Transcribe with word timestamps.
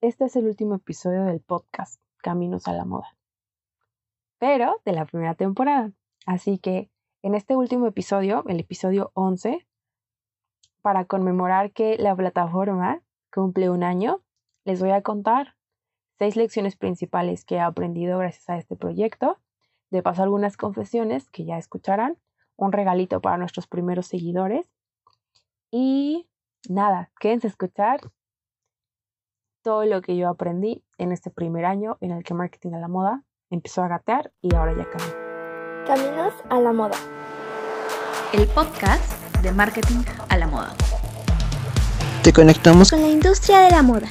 este 0.00 0.24
es 0.24 0.36
el 0.36 0.46
último 0.46 0.76
episodio 0.76 1.24
del 1.24 1.40
podcast 1.40 2.00
Caminos 2.22 2.68
a 2.68 2.72
la 2.72 2.86
Moda, 2.86 3.16
pero 4.38 4.80
de 4.86 4.92
la 4.92 5.04
primera 5.04 5.34
temporada. 5.34 5.92
Así 6.24 6.58
que 6.58 6.90
en 7.22 7.34
este 7.34 7.54
último 7.54 7.86
episodio, 7.86 8.42
el 8.46 8.60
episodio 8.60 9.10
11, 9.12 9.66
para 10.80 11.04
conmemorar 11.04 11.72
que 11.72 11.98
la 11.98 12.16
plataforma 12.16 13.02
cumple 13.30 13.68
un 13.68 13.82
año, 13.82 14.22
les 14.64 14.80
voy 14.80 14.90
a 14.90 15.02
contar 15.02 15.56
seis 16.18 16.34
lecciones 16.34 16.76
principales 16.76 17.44
que 17.44 17.56
he 17.56 17.60
aprendido 17.60 18.18
gracias 18.18 18.48
a 18.48 18.56
este 18.56 18.76
proyecto, 18.76 19.38
de 19.90 20.02
paso 20.02 20.22
algunas 20.22 20.56
confesiones 20.56 21.28
que 21.28 21.44
ya 21.44 21.58
escucharán, 21.58 22.16
un 22.56 22.72
regalito 22.72 23.20
para 23.20 23.36
nuestros 23.36 23.66
primeros 23.66 24.06
seguidores. 24.06 24.66
Y 25.70 26.26
nada, 26.70 27.12
quédense 27.20 27.48
a 27.48 27.50
escuchar 27.50 28.00
todo 29.62 29.84
lo 29.84 30.00
que 30.00 30.16
yo 30.16 30.28
aprendí 30.28 30.82
en 30.98 31.12
este 31.12 31.30
primer 31.30 31.64
año 31.64 31.98
en 32.00 32.12
el 32.12 32.24
que 32.24 32.34
marketing 32.34 32.72
a 32.72 32.78
la 32.78 32.88
moda 32.88 33.24
empezó 33.50 33.82
a 33.82 33.88
gatear 33.88 34.32
y 34.40 34.54
ahora 34.54 34.74
ya 34.76 34.88
camina. 34.88 35.84
Caminos 35.86 36.34
a 36.48 36.60
la 36.60 36.72
moda. 36.72 36.96
El 38.32 38.46
podcast 38.48 39.12
de 39.42 39.52
marketing 39.52 40.02
a 40.28 40.36
la 40.36 40.46
moda. 40.46 40.74
Te 42.22 42.32
conectamos 42.32 42.90
con 42.90 43.00
la 43.00 43.08
industria 43.08 43.60
de 43.60 43.70
la 43.70 43.82
moda. 43.82 44.08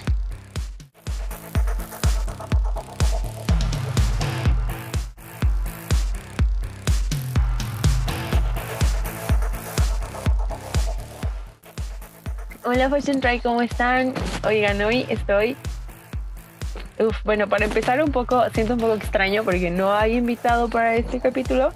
Hola 12.71 12.87
Fashion 12.87 13.19
Try, 13.19 13.39
¿cómo 13.39 13.63
están? 13.63 14.13
Oigan, 14.45 14.79
hoy 14.83 15.03
estoy... 15.09 15.57
Bueno, 17.25 17.49
para 17.49 17.65
empezar 17.65 17.99
un 18.03 18.11
poco, 18.11 18.47
siento 18.53 18.73
un 18.73 18.79
poco 18.79 18.93
extraño 18.93 19.43
porque 19.43 19.71
no 19.71 19.91
hay 19.91 20.17
invitado 20.17 20.69
para 20.69 20.93
este 20.93 21.19
capítulo. 21.19 21.73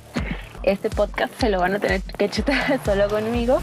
Este 0.62 0.92
podcast 0.92 1.34
se 1.40 1.50
lo 1.50 1.60
van 1.60 1.74
a 1.74 1.80
tener 1.80 2.04
que 2.04 2.30
chutar 2.30 2.80
solo 2.86 3.10
conmigo. 3.10 3.60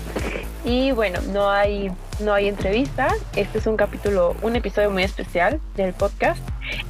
Y 0.65 0.91
bueno, 0.91 1.21
no 1.33 1.49
hay, 1.49 1.93
no 2.19 2.35
hay 2.35 2.49
entrevista. 2.49 3.15
Este 3.37 3.59
es 3.59 3.67
un 3.69 3.77
capítulo, 3.77 4.35
un 4.43 4.57
episodio 4.57 4.91
muy 4.91 5.05
especial 5.05 5.61
del 5.77 5.93
podcast. 5.93 6.41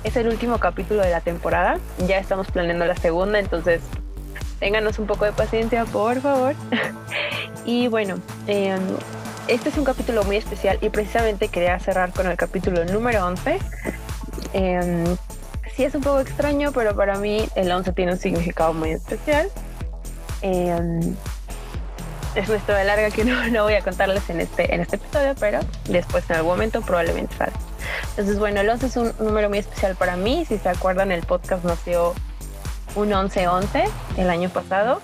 Es 0.05 0.17
el 0.17 0.27
último 0.27 0.57
capítulo 0.57 1.03
de 1.03 1.11
la 1.11 1.21
temporada. 1.21 1.79
Ya 2.09 2.17
estamos 2.17 2.51
planeando 2.51 2.87
la 2.87 2.97
segunda, 2.97 3.39
entonces 3.41 3.83
ténganos 4.59 4.99
un 4.99 5.07
poco 5.07 5.27
de 5.27 5.33
paciencia, 5.33 5.85
por 5.85 6.19
favor. 6.23 6.55
y 7.67 7.89
bueno, 7.89 8.15
eh, 8.47 8.79
este 9.49 9.69
es 9.69 9.79
un 9.79 9.85
capítulo 9.85 10.25
muy 10.25 10.37
especial 10.37 10.79
y 10.81 10.89
precisamente 10.91 11.49
quería 11.49 11.79
cerrar 11.79 12.13
con 12.13 12.27
el 12.27 12.37
capítulo 12.37 12.85
número 12.85 13.27
11. 13.27 13.59
Em, 14.53 15.17
sí 15.75 15.85
es 15.85 15.95
un 15.95 16.03
poco 16.03 16.21
extraño, 16.21 16.73
pero 16.73 16.95
para 16.95 17.17
mí 17.17 17.49
el 17.55 17.71
11 17.71 17.93
tiene 17.93 18.13
un 18.13 18.19
significado 18.19 18.73
muy 18.73 18.91
especial. 18.91 19.51
Em, 20.43 21.15
es 22.35 22.49
una 22.49 22.59
historia 22.59 22.85
larga 22.85 23.11
que 23.11 23.25
no, 23.51 23.63
voy 23.65 23.75
a 23.75 23.83
contarles 23.83 24.29
en 24.31 24.41
este, 24.41 24.75
en 24.75 24.81
este 24.81 24.97
episodio, 24.97 25.35
pero 25.39 25.61
después 25.89 26.29
en 26.31 26.37
algún 26.37 26.53
momento 26.53 26.81
probablemente 26.83 27.35
salga. 27.37 27.59
Entonces, 28.11 28.39
bueno, 28.39 28.61
el 28.61 28.69
11 28.69 28.87
es 28.87 28.97
un 28.97 29.13
número 29.19 29.49
muy 29.49 29.59
especial 29.59 29.97
para 29.97 30.17
mí. 30.17 30.45
Si 30.47 30.59
se 30.59 30.69
acuerdan, 30.69 31.13
el 31.13 31.23
podcast 31.23 31.65
nació 31.65 32.15
un 32.95 33.11
11-11 33.11 33.89
el 34.17 34.31
año 34.31 34.49
pasado 34.51 35.01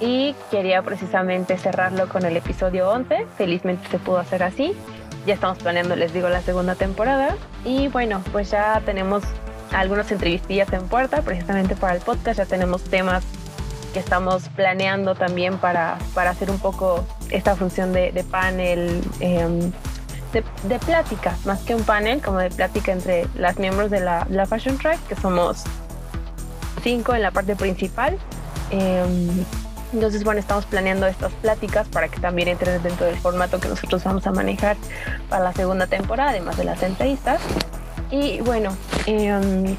y 0.00 0.34
quería 0.50 0.82
precisamente 0.82 1.58
cerrarlo 1.58 2.08
con 2.08 2.24
el 2.24 2.36
episodio 2.36 2.90
11. 2.90 3.26
Felizmente 3.36 3.88
se 3.88 3.98
pudo 3.98 4.18
hacer 4.18 4.42
así. 4.42 4.74
Ya 5.26 5.34
estamos 5.34 5.58
planeando, 5.58 5.96
les 5.96 6.12
digo, 6.12 6.28
la 6.28 6.40
segunda 6.40 6.74
temporada. 6.74 7.36
Y 7.64 7.88
bueno, 7.88 8.22
pues 8.32 8.50
ya 8.50 8.80
tenemos 8.84 9.22
algunas 9.72 10.10
entrevistillas 10.12 10.72
en 10.72 10.88
puerta 10.88 11.22
precisamente 11.22 11.74
para 11.74 11.94
el 11.94 12.00
podcast. 12.00 12.38
Ya 12.38 12.46
tenemos 12.46 12.82
temas 12.84 13.24
que 13.92 13.98
estamos 13.98 14.48
planeando 14.50 15.14
también 15.14 15.58
para, 15.58 15.98
para 16.14 16.30
hacer 16.30 16.50
un 16.50 16.58
poco 16.58 17.04
esta 17.30 17.56
función 17.56 17.92
de, 17.92 18.24
panel, 18.30 19.02
em, 19.20 19.72
de, 20.32 20.78
plática, 20.78 21.36
más 21.44 21.60
que 21.60 21.74
un 21.74 21.82
panel, 21.82 22.22
como 22.22 22.38
de 22.38 22.50
plática 22.50 22.92
entre 22.92 23.26
las 23.34 23.58
miembros 23.58 23.90
de 23.90 24.00
la, 24.00 24.26
la 24.30 24.46
Fashion 24.46 24.78
Track, 24.78 25.06
que 25.08 25.16
somos 25.16 25.64
cinco 26.82 27.14
en 27.14 27.22
la 27.22 27.30
parte 27.30 27.56
principal. 27.56 28.18
Em, 28.70 29.44
entonces, 29.92 30.24
bueno, 30.24 30.40
estamos 30.40 30.66
planeando 30.66 31.06
estas 31.06 31.32
pláticas 31.34 31.88
para 31.88 32.08
que 32.08 32.20
también 32.20 32.48
entren 32.48 32.82
dentro 32.82 33.06
del 33.06 33.16
formato 33.16 33.58
que 33.58 33.68
nosotros 33.68 34.04
vamos 34.04 34.26
a 34.26 34.32
manejar 34.32 34.76
para 35.28 35.44
la 35.44 35.52
segunda 35.52 35.86
temporada, 35.86 36.30
además 36.30 36.56
de 36.56 36.64
las 36.64 36.82
entrevistas. 36.82 37.40
Y 38.10 38.40
bueno, 38.40 38.76
em, 39.06 39.76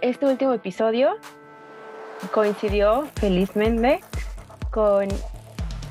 este 0.00 0.26
último 0.26 0.52
episodio 0.52 1.16
coincidió 2.32 3.08
felizmente 3.16 4.00
con 4.70 5.08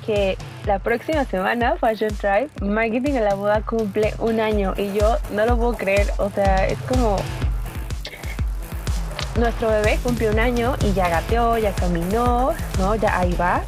que 0.06 0.38
la 0.66 0.80
próxima 0.80 1.26
semana 1.26 1.76
Fashion 1.78 2.14
Tribe 2.16 2.50
Marketing 2.62 3.14
a 3.14 3.22
la 3.22 3.36
Moda 3.36 3.62
cumple 3.62 4.14
un 4.20 4.40
año 4.40 4.74
y 4.78 4.94
yo 4.94 5.18
no 5.32 5.46
lo 5.46 5.58
puedo 5.58 5.74
creer, 5.74 6.08
o 6.18 6.30
sea, 6.30 6.68
es 6.68 6.80
como 6.82 7.18
nuestro 9.38 9.70
bebé 9.70 10.00
cumplió 10.04 10.32
un 10.32 10.40
año 10.40 10.76
y 10.82 10.94
ya 10.94 11.10
gateó, 11.10 11.58
ya 11.58 11.74
caminó, 11.74 12.54
¿no? 12.80 12.96
Ya 12.96 13.18
ahí 13.20 13.34
va. 13.34 13.62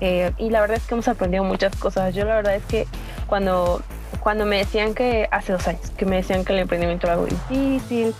Eh, 0.00 0.32
y 0.36 0.50
la 0.50 0.60
verdad 0.60 0.76
es 0.76 0.84
que 0.84 0.94
hemos 0.94 1.08
aprendido 1.08 1.44
muchas 1.44 1.74
cosas. 1.76 2.14
Yo 2.14 2.24
la 2.24 2.36
verdad 2.36 2.56
es 2.56 2.64
que 2.64 2.86
cuando, 3.26 3.82
cuando 4.20 4.44
me 4.44 4.58
decían 4.58 4.94
que, 4.94 5.28
hace 5.30 5.52
dos 5.52 5.66
años, 5.68 5.90
que 5.96 6.06
me 6.06 6.16
decían 6.16 6.44
que 6.44 6.52
el 6.52 6.60
emprendimiento 6.60 7.06
era 7.06 7.14
algo 7.14 7.26
difícil, 7.26 8.14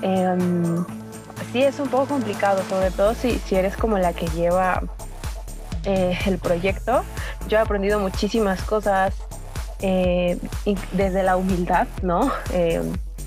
em, 0.00 0.84
sí 1.52 1.62
es 1.62 1.78
un 1.80 1.88
poco 1.88 2.06
complicado, 2.06 2.62
sobre 2.68 2.90
todo 2.90 3.14
si, 3.14 3.38
si 3.40 3.56
eres 3.56 3.76
como 3.76 3.98
la 3.98 4.12
que 4.12 4.26
lleva 4.28 4.82
eh, 5.84 6.18
el 6.26 6.38
proyecto. 6.38 7.04
Yo 7.48 7.58
he 7.58 7.60
aprendido 7.60 7.98
muchísimas 7.98 8.62
cosas 8.62 9.14
eh, 9.80 10.38
desde 10.92 11.22
la 11.24 11.36
humildad, 11.36 11.88
¿no? 12.02 12.30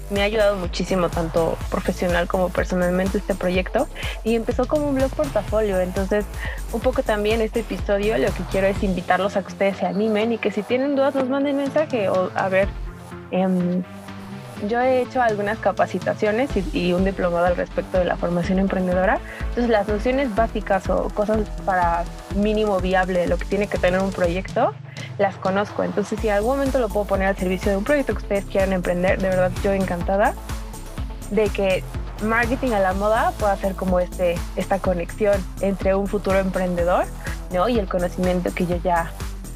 Me 0.09 0.21
ha 0.21 0.25
ayudado 0.25 0.55
muchísimo, 0.55 1.09
tanto 1.09 1.57
profesional 1.71 2.27
como 2.27 2.49
personalmente, 2.49 3.17
este 3.17 3.33
proyecto. 3.33 3.87
Y 4.23 4.35
empezó 4.35 4.67
como 4.67 4.87
un 4.87 4.95
blog 4.95 5.09
portafolio. 5.11 5.79
Entonces, 5.79 6.25
un 6.71 6.81
poco 6.81 7.01
también 7.01 7.41
este 7.41 7.61
episodio 7.61 8.17
lo 8.17 8.27
que 8.33 8.43
quiero 8.51 8.67
es 8.67 8.83
invitarlos 8.83 9.35
a 9.35 9.41
que 9.41 9.47
ustedes 9.47 9.77
se 9.77 9.85
animen 9.85 10.33
y 10.33 10.37
que 10.37 10.51
si 10.51 10.61
tienen 10.61 10.95
dudas 10.95 11.15
nos 11.15 11.27
manden 11.27 11.57
mensaje 11.57 12.09
o 12.09 12.29
a 12.35 12.49
ver. 12.49 12.67
Em, 13.31 13.83
yo 14.67 14.79
he 14.79 15.01
hecho 15.01 15.21
algunas 15.21 15.59
capacitaciones 15.59 16.49
y, 16.73 16.93
un 16.93 17.05
diplomado 17.05 17.45
al 17.45 17.55
respecto 17.55 17.97
de 17.97 18.05
la 18.05 18.15
formación 18.15 18.59
emprendedora. 18.59 19.19
Entonces, 19.39 19.69
las 19.69 19.87
nociones 19.87 20.33
básicas 20.33 20.89
o 20.89 21.09
cosas 21.09 21.39
para 21.65 22.03
mínimo 22.35 22.79
viable 22.79 23.19
de 23.19 23.27
lo 23.27 23.37
que 23.37 23.45
tiene 23.45 23.67
que 23.67 23.77
tener 23.77 23.99
un 23.99 24.11
proyecto, 24.11 24.73
las 25.17 25.35
conozco. 25.35 25.83
Entonces, 25.83 26.19
si 26.19 26.27
en 26.27 26.35
algún 26.35 26.57
momento 26.57 26.79
lo 26.79 26.89
puedo 26.89 27.05
poner 27.05 27.27
al 27.27 27.37
servicio 27.37 27.71
de 27.71 27.77
un 27.77 27.83
proyecto 27.83 28.13
que 28.13 28.21
ustedes 28.21 28.45
quieran 28.45 28.73
emprender, 28.73 29.21
de 29.21 29.29
verdad 29.29 29.51
yo 29.63 29.73
encantada 29.73 30.33
de 31.31 31.49
que 31.49 31.83
marketing 32.23 32.71
a 32.71 32.79
la 32.79 32.93
moda 32.93 33.31
pueda 33.39 33.55
ser 33.57 33.75
como 33.75 33.99
este, 33.99 34.35
esta 34.55 34.79
conexión 34.79 35.43
entre 35.61 35.95
un 35.95 36.07
futuro 36.07 36.39
emprendedor 36.39 37.05
¿no? 37.51 37.67
y 37.67 37.77
el 37.77 37.87
conocimiento 37.87 38.53
que 38.53 38.65
yo 38.65 38.77
ya 38.77 39.11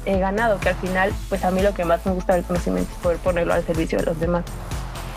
he 0.06 0.18
ganado, 0.18 0.58
que 0.58 0.70
al 0.70 0.74
final, 0.76 1.12
pues 1.28 1.44
a 1.44 1.50
mí 1.50 1.62
lo 1.62 1.74
que 1.74 1.84
más 1.84 2.04
me 2.06 2.12
gusta 2.12 2.34
del 2.34 2.44
conocimiento 2.44 2.90
es 2.92 2.98
poder 2.98 3.18
ponerlo 3.18 3.54
al 3.54 3.64
servicio 3.64 3.98
de 3.98 4.04
los 4.04 4.18
demás. 4.18 4.44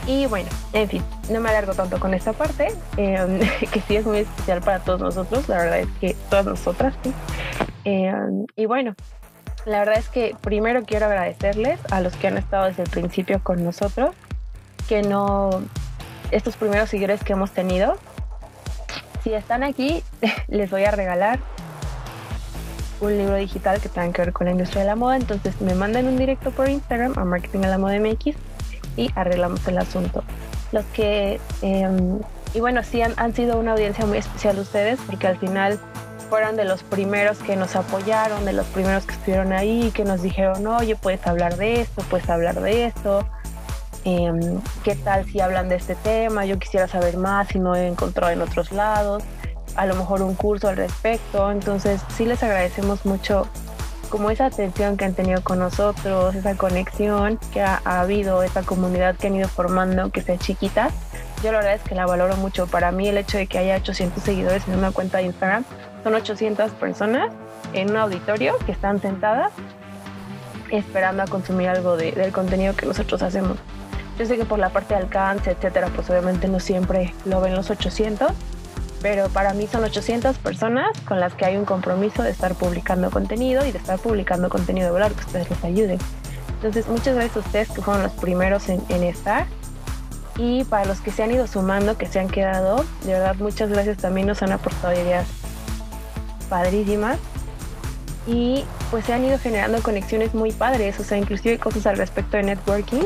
Y 0.06 0.26
bueno, 0.26 0.50
en 0.74 0.90
fin, 0.90 1.04
no 1.30 1.40
me 1.40 1.50
alargo 1.50 1.74
tanto 1.74 2.00
con 2.00 2.14
esta 2.14 2.34
parte, 2.34 2.74
em, 2.98 3.40
que 3.72 3.82
sí 3.82 3.96
es 3.96 4.06
muy 4.06 4.20
especial 4.20 4.62
para 4.62 4.80
todos 4.80 5.00
nosotros, 5.00 5.48
la 5.48 5.58
verdad 5.58 5.80
es 5.80 5.88
que 6.00 6.16
todas 6.30 6.46
nosotras, 6.46 6.94
sí. 7.04 7.14
Em, 7.86 8.46
y 8.56 8.66
bueno, 8.66 8.96
la 9.66 9.80
verdad 9.80 9.98
es 9.98 10.10
que 10.10 10.36
primero 10.42 10.84
quiero 10.84 11.06
agradecerles 11.06 11.80
a 11.90 12.02
los 12.02 12.16
que 12.18 12.28
han 12.28 12.38
estado 12.38 12.66
desde 12.66 12.84
el 12.84 12.90
principio 12.90 13.42
con 13.42 13.64
nosotros, 13.64 14.12
que 14.90 15.04
no, 15.04 15.64
estos 16.32 16.58
primeros 16.58 16.90
seguidores 16.90 17.24
que 17.24 17.32
hemos 17.32 17.52
tenido, 17.52 17.96
si 19.24 19.34
están 19.34 19.64
aquí, 19.64 20.04
les 20.50 20.70
voy 20.70 20.84
a 20.84 20.92
regalar 20.92 21.40
un 23.00 23.18
libro 23.18 23.36
digital 23.36 23.80
que 23.80 23.88
tenga 23.88 24.12
que 24.12 24.22
ver 24.22 24.34
con 24.34 24.46
la 24.46 24.52
industria 24.52 24.82
de 24.82 24.88
la 24.88 24.96
moda, 24.96 25.16
entonces 25.16 25.62
me 25.62 25.76
mandan 25.76 26.08
un 26.08 26.18
directo 26.18 26.52
por 26.52 26.68
Instagram 26.68 27.14
a 27.18 27.24
Marketing 27.24 27.64
a 27.64 27.68
la 27.68 27.78
Moda 27.78 27.98
MX 28.00 28.36
y 28.98 29.10
arreglamos 29.16 29.68
el 29.68 29.78
asunto. 29.78 30.24
Los 30.72 30.86
que, 30.86 31.40
em, 31.62 32.20
y 32.54 32.60
bueno, 32.60 32.84
sí 32.84 33.02
han, 33.02 33.36
sido 33.36 33.58
una 33.58 33.74
audiencia 33.74 34.06
muy 34.06 34.18
especial 34.18 34.60
ustedes 34.60 35.00
porque 35.06 35.28
al 35.28 35.38
final 35.38 35.80
fueron 36.30 36.56
de 36.56 36.66
los 36.66 36.84
primeros 36.84 37.38
que 37.40 37.56
nos 37.56 37.76
apoyaron, 37.76 38.46
de 38.46 38.54
los 38.54 38.66
primeros 38.68 39.06
que 39.06 39.14
estuvieron 39.14 39.54
ahí, 39.54 39.92
que 39.94 40.04
nos 40.04 40.22
dijeron, 40.22 40.66
oye, 40.66 40.96
puedes 40.96 41.26
hablar 41.28 41.58
de 41.58 41.82
esto, 41.82 42.02
puedes 42.10 42.30
hablar 42.30 42.60
de 42.60 42.86
esto. 42.86 43.28
Em, 44.06 44.60
¿Qué 44.84 44.96
tal 44.96 45.26
si 45.26 45.40
hablan 45.40 45.70
de 45.70 45.76
este 45.76 45.96
tema? 45.96 46.46
Yo 46.46 46.60
quisiera 46.60 46.88
saber 46.88 47.18
más 47.18 47.54
y 47.56 47.60
no 47.60 47.76
he 47.76 47.88
encontrado 47.88 48.34
en 48.34 48.42
otros 48.42 48.72
lados. 48.72 49.24
A 49.76 49.86
lo 49.86 49.96
mejor 49.96 50.22
un 50.22 50.36
curso 50.36 50.68
al 50.68 50.78
respecto. 50.78 51.52
Entonces, 51.52 52.02
sí 52.16 52.26
les 52.26 52.44
agradecemos 52.44 53.06
mucho 53.06 53.48
como 54.14 54.30
esa 54.30 54.46
atención 54.46 54.96
que 54.96 55.06
han 55.06 55.16
tenido 55.16 55.44
con 55.44 55.58
nosotros, 55.58 56.36
esa 56.36 56.56
conexión 56.56 57.40
que 57.52 57.64
ha, 57.64 57.82
habido, 57.84 58.44
esa 58.44 58.62
comunidad 58.62 59.16
que 59.16 59.26
han 59.26 59.36
ido 59.36 59.48
formando, 59.48 60.12
que 60.12 60.22
sea 60.22 60.38
chiquita, 60.38 60.92
yo 61.44 61.52
la 61.52 61.58
verdad 61.58 61.74
es 61.74 61.82
que 61.82 61.96
la 61.96 62.06
valoro 62.06 62.38
mucho. 62.38 62.68
Para 62.68 62.92
mí 62.92 63.08
el 63.08 63.18
hecho 63.18 63.40
de 63.40 63.48
que 63.48 63.58
haya 63.58 63.76
800 63.78 64.22
seguidores 64.22 64.68
en 64.68 64.76
una 64.78 64.92
cuenta 64.92 65.18
de 65.18 65.24
Instagram 65.24 65.66
son 66.04 66.14
800 66.14 66.74
personas 66.74 67.32
en 67.74 67.90
un 67.90 67.98
auditorio 67.98 68.56
que 68.68 68.72
están 68.72 69.02
sentadas 69.02 69.52
esperando 70.70 71.24
a 71.24 71.26
consumir 71.26 71.70
algo 71.70 71.98
del 71.98 72.32
contenido 72.32 72.76
que 72.76 72.86
nosotros 72.86 73.24
hacemos. 73.24 73.58
Yo 74.20 74.28
sé 74.28 74.38
que 74.38 74.46
por 74.46 74.60
la 74.60 74.70
parte 74.70 74.94
de 74.94 75.00
alcance, 75.00 75.50
etcétera, 75.50 75.88
pues 75.88 76.08
obviamente 76.12 76.48
no 76.48 76.60
siempre 76.60 77.16
lo 77.26 77.42
ven 77.42 77.56
los 77.56 77.72
800, 77.72 78.32
pero 79.04 79.28
para 79.28 79.54
mí 79.54 79.68
son 79.68 79.84
800 79.84 80.38
personas 80.38 80.98
con 81.06 81.20
las 81.20 81.36
que 81.36 81.46
hay 81.46 81.58
un 81.58 81.66
compromiso 81.66 82.24
de 82.24 82.32
estar 82.32 82.56
publicando 82.56 83.12
contenido 83.12 83.66
y 83.66 83.72
de 83.74 83.78
estar 83.78 84.00
publicando 84.00 84.50
contenido 84.50 84.88
de 84.88 84.94
valor 84.94 85.12
que 85.12 85.26
ustedes 85.26 85.50
les 85.50 85.64
ayuden. 85.64 86.00
Entonces, 86.56 86.88
muchas 86.88 87.14
gracias 87.14 87.36
a 87.36 87.40
ustedes 87.42 87.70
que 87.70 87.82
fueron 87.82 88.02
los 88.02 88.14
primeros 88.14 88.70
en, 88.70 88.82
en 88.88 89.04
estar. 89.04 89.46
Y 90.38 90.64
para 90.64 90.86
los 90.86 91.02
que 91.02 91.12
se 91.12 91.22
han 91.22 91.32
ido 91.32 91.46
sumando, 91.48 91.98
que 91.98 92.06
se 92.06 92.22
han 92.22 92.30
quedado, 92.30 92.86
de 93.04 93.12
verdad 93.12 93.36
muchas 93.36 93.70
gracias. 93.70 93.98
También 93.98 94.26
nos 94.26 94.42
han 94.42 94.54
aportado 94.54 94.94
ideas 94.94 95.28
padrísimas. 96.50 97.20
Y 98.26 98.64
pues 98.90 99.04
se 99.06 99.12
han 99.12 99.26
ido 99.26 99.38
generando 99.38 99.84
conexiones 99.84 100.34
muy 100.34 100.54
padres, 100.54 100.98
o 101.02 101.04
sea, 101.04 101.18
inclusive 101.18 101.60
cosas 101.60 101.86
al 101.88 101.98
respecto 101.98 102.38
de 102.38 102.44
networking 102.44 103.04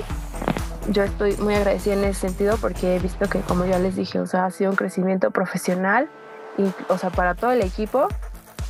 yo 0.89 1.03
estoy 1.03 1.35
muy 1.37 1.53
agradecida 1.53 1.93
en 1.93 2.03
ese 2.03 2.27
sentido 2.27 2.57
porque 2.57 2.95
he 2.95 2.99
visto 2.99 3.27
que, 3.29 3.39
como 3.41 3.65
ya 3.65 3.79
les 3.79 3.95
dije, 3.95 4.19
o 4.19 4.25
sea, 4.25 4.45
ha 4.45 4.51
sido 4.51 4.71
un 4.71 4.75
crecimiento 4.75 5.31
profesional, 5.31 6.09
y, 6.57 6.71
o 6.91 6.97
sea, 6.97 7.09
para 7.09 7.35
todo 7.35 7.51
el 7.51 7.61
equipo. 7.61 8.07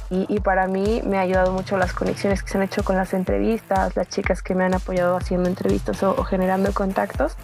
Y, 0.09 0.39
para 0.39 0.67
mí 0.67 1.01
me 1.03 1.17
ha 1.17 1.21
ayudado 1.21 1.51
mucho 1.51 1.75
las 1.75 1.91
conexiones 1.91 2.41
que 2.41 2.49
se 2.49 2.57
han 2.57 2.63
hecho 2.63 2.81
con 2.81 2.95
las 2.95 3.13
entrevistas, 3.13 3.93
las 3.97 4.07
chicas 4.07 4.41
que 4.41 4.55
me 4.55 4.63
han 4.63 4.73
apoyado 4.73 5.17
haciendo 5.17 5.49
entrevistas 5.49 6.01
o, 6.01 6.23
generando 6.23 6.71
contactos. 6.71 7.35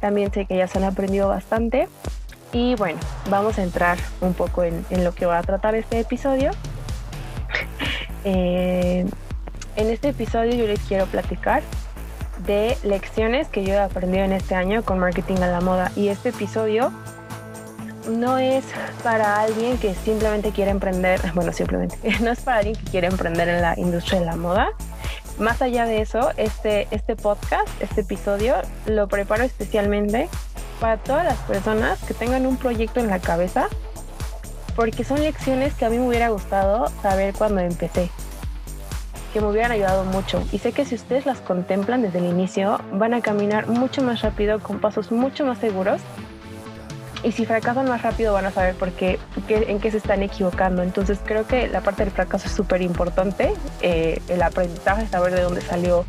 También 0.00 0.32
sé 0.32 0.46
que 0.46 0.56
ya 0.56 0.68
se 0.68 0.78
han 0.78 0.84
aprendido 0.84 1.26
bastante. 1.26 1.88
Y 2.52 2.76
bueno, 2.76 3.00
vamos 3.28 3.58
a 3.58 3.64
entrar 3.64 3.98
un 4.20 4.34
poco 4.34 4.62
en, 4.62 4.84
lo 5.02 5.12
que 5.12 5.26
va 5.26 5.38
a 5.38 5.42
tratar 5.42 5.74
este 5.74 6.00
episodio. 6.00 6.52
Eh, 8.24 9.04
en 9.74 9.90
este 9.90 10.10
episodio 10.10 10.54
yo 10.54 10.68
les 10.68 10.78
quiero 10.82 11.06
platicar 11.06 11.60
de 12.38 12.76
lecciones 12.82 13.48
que 13.48 13.64
yo 13.64 13.74
he 13.74 13.78
aprendido 13.78 14.24
en 14.24 14.32
este 14.32 14.54
año 14.54 14.82
con 14.82 14.98
marketing 14.98 15.36
a 15.36 15.46
la 15.46 15.60
moda. 15.60 15.92
Y 15.96 16.08
este 16.08 16.30
episodio 16.30 16.92
no 18.08 18.38
es 18.38 18.64
para 19.02 19.40
alguien 19.40 19.78
que 19.78 19.94
simplemente 19.94 20.50
quiere 20.50 20.70
emprender, 20.70 21.20
bueno, 21.34 21.52
simplemente, 21.52 21.96
no 22.20 22.30
es 22.30 22.40
para 22.40 22.58
alguien 22.58 22.76
que 22.76 22.90
quiere 22.90 23.06
emprender 23.06 23.48
en 23.48 23.62
la 23.62 23.78
industria 23.78 24.20
de 24.20 24.26
la 24.26 24.36
moda. 24.36 24.70
Más 25.38 25.62
allá 25.62 25.86
de 25.86 26.00
eso, 26.00 26.30
este, 26.36 26.88
este 26.90 27.16
podcast, 27.16 27.68
este 27.80 28.02
episodio, 28.02 28.56
lo 28.86 29.08
preparo 29.08 29.44
especialmente 29.44 30.28
para 30.78 30.98
todas 30.98 31.24
las 31.24 31.38
personas 31.38 32.02
que 32.02 32.12
tengan 32.12 32.44
un 32.46 32.56
proyecto 32.56 33.00
en 33.00 33.08
la 33.08 33.18
cabeza, 33.18 33.68
porque 34.76 35.04
son 35.04 35.22
lecciones 35.22 35.74
que 35.74 35.84
a 35.84 35.90
mí 35.90 35.98
me 35.98 36.08
hubiera 36.08 36.28
gustado 36.28 36.88
saber 37.02 37.34
cuando 37.34 37.60
empecé 37.60 38.10
que 39.32 39.40
me 39.40 39.48
hubieran 39.48 39.72
ayudado 39.72 40.04
mucho. 40.04 40.42
Y 40.52 40.58
sé 40.58 40.72
que 40.72 40.84
si 40.84 40.94
ustedes 40.94 41.26
las 41.26 41.40
contemplan 41.40 42.02
desde 42.02 42.18
el 42.18 42.26
inicio, 42.26 42.78
van 42.92 43.14
a 43.14 43.20
caminar 43.20 43.66
mucho 43.66 44.02
más 44.02 44.22
rápido, 44.22 44.60
con 44.60 44.80
pasos 44.80 45.10
mucho 45.10 45.44
más 45.44 45.58
seguros. 45.58 46.00
Y 47.24 47.32
si 47.32 47.46
fracasan 47.46 47.88
más 47.88 48.02
rápido, 48.02 48.32
van 48.32 48.46
a 48.46 48.50
saber 48.50 48.74
por 48.74 48.90
qué, 48.92 49.18
en 49.48 49.78
qué 49.80 49.90
se 49.90 49.98
están 49.98 50.22
equivocando. 50.22 50.82
Entonces 50.82 51.18
creo 51.24 51.46
que 51.46 51.68
la 51.68 51.80
parte 51.80 52.04
del 52.04 52.12
fracaso 52.12 52.46
es 52.46 52.52
súper 52.52 52.82
importante. 52.82 53.54
Eh, 53.80 54.20
el 54.28 54.42
aprendizaje, 54.42 55.06
saber 55.06 55.34
de 55.34 55.42
dónde 55.42 55.60
salió 55.60 56.04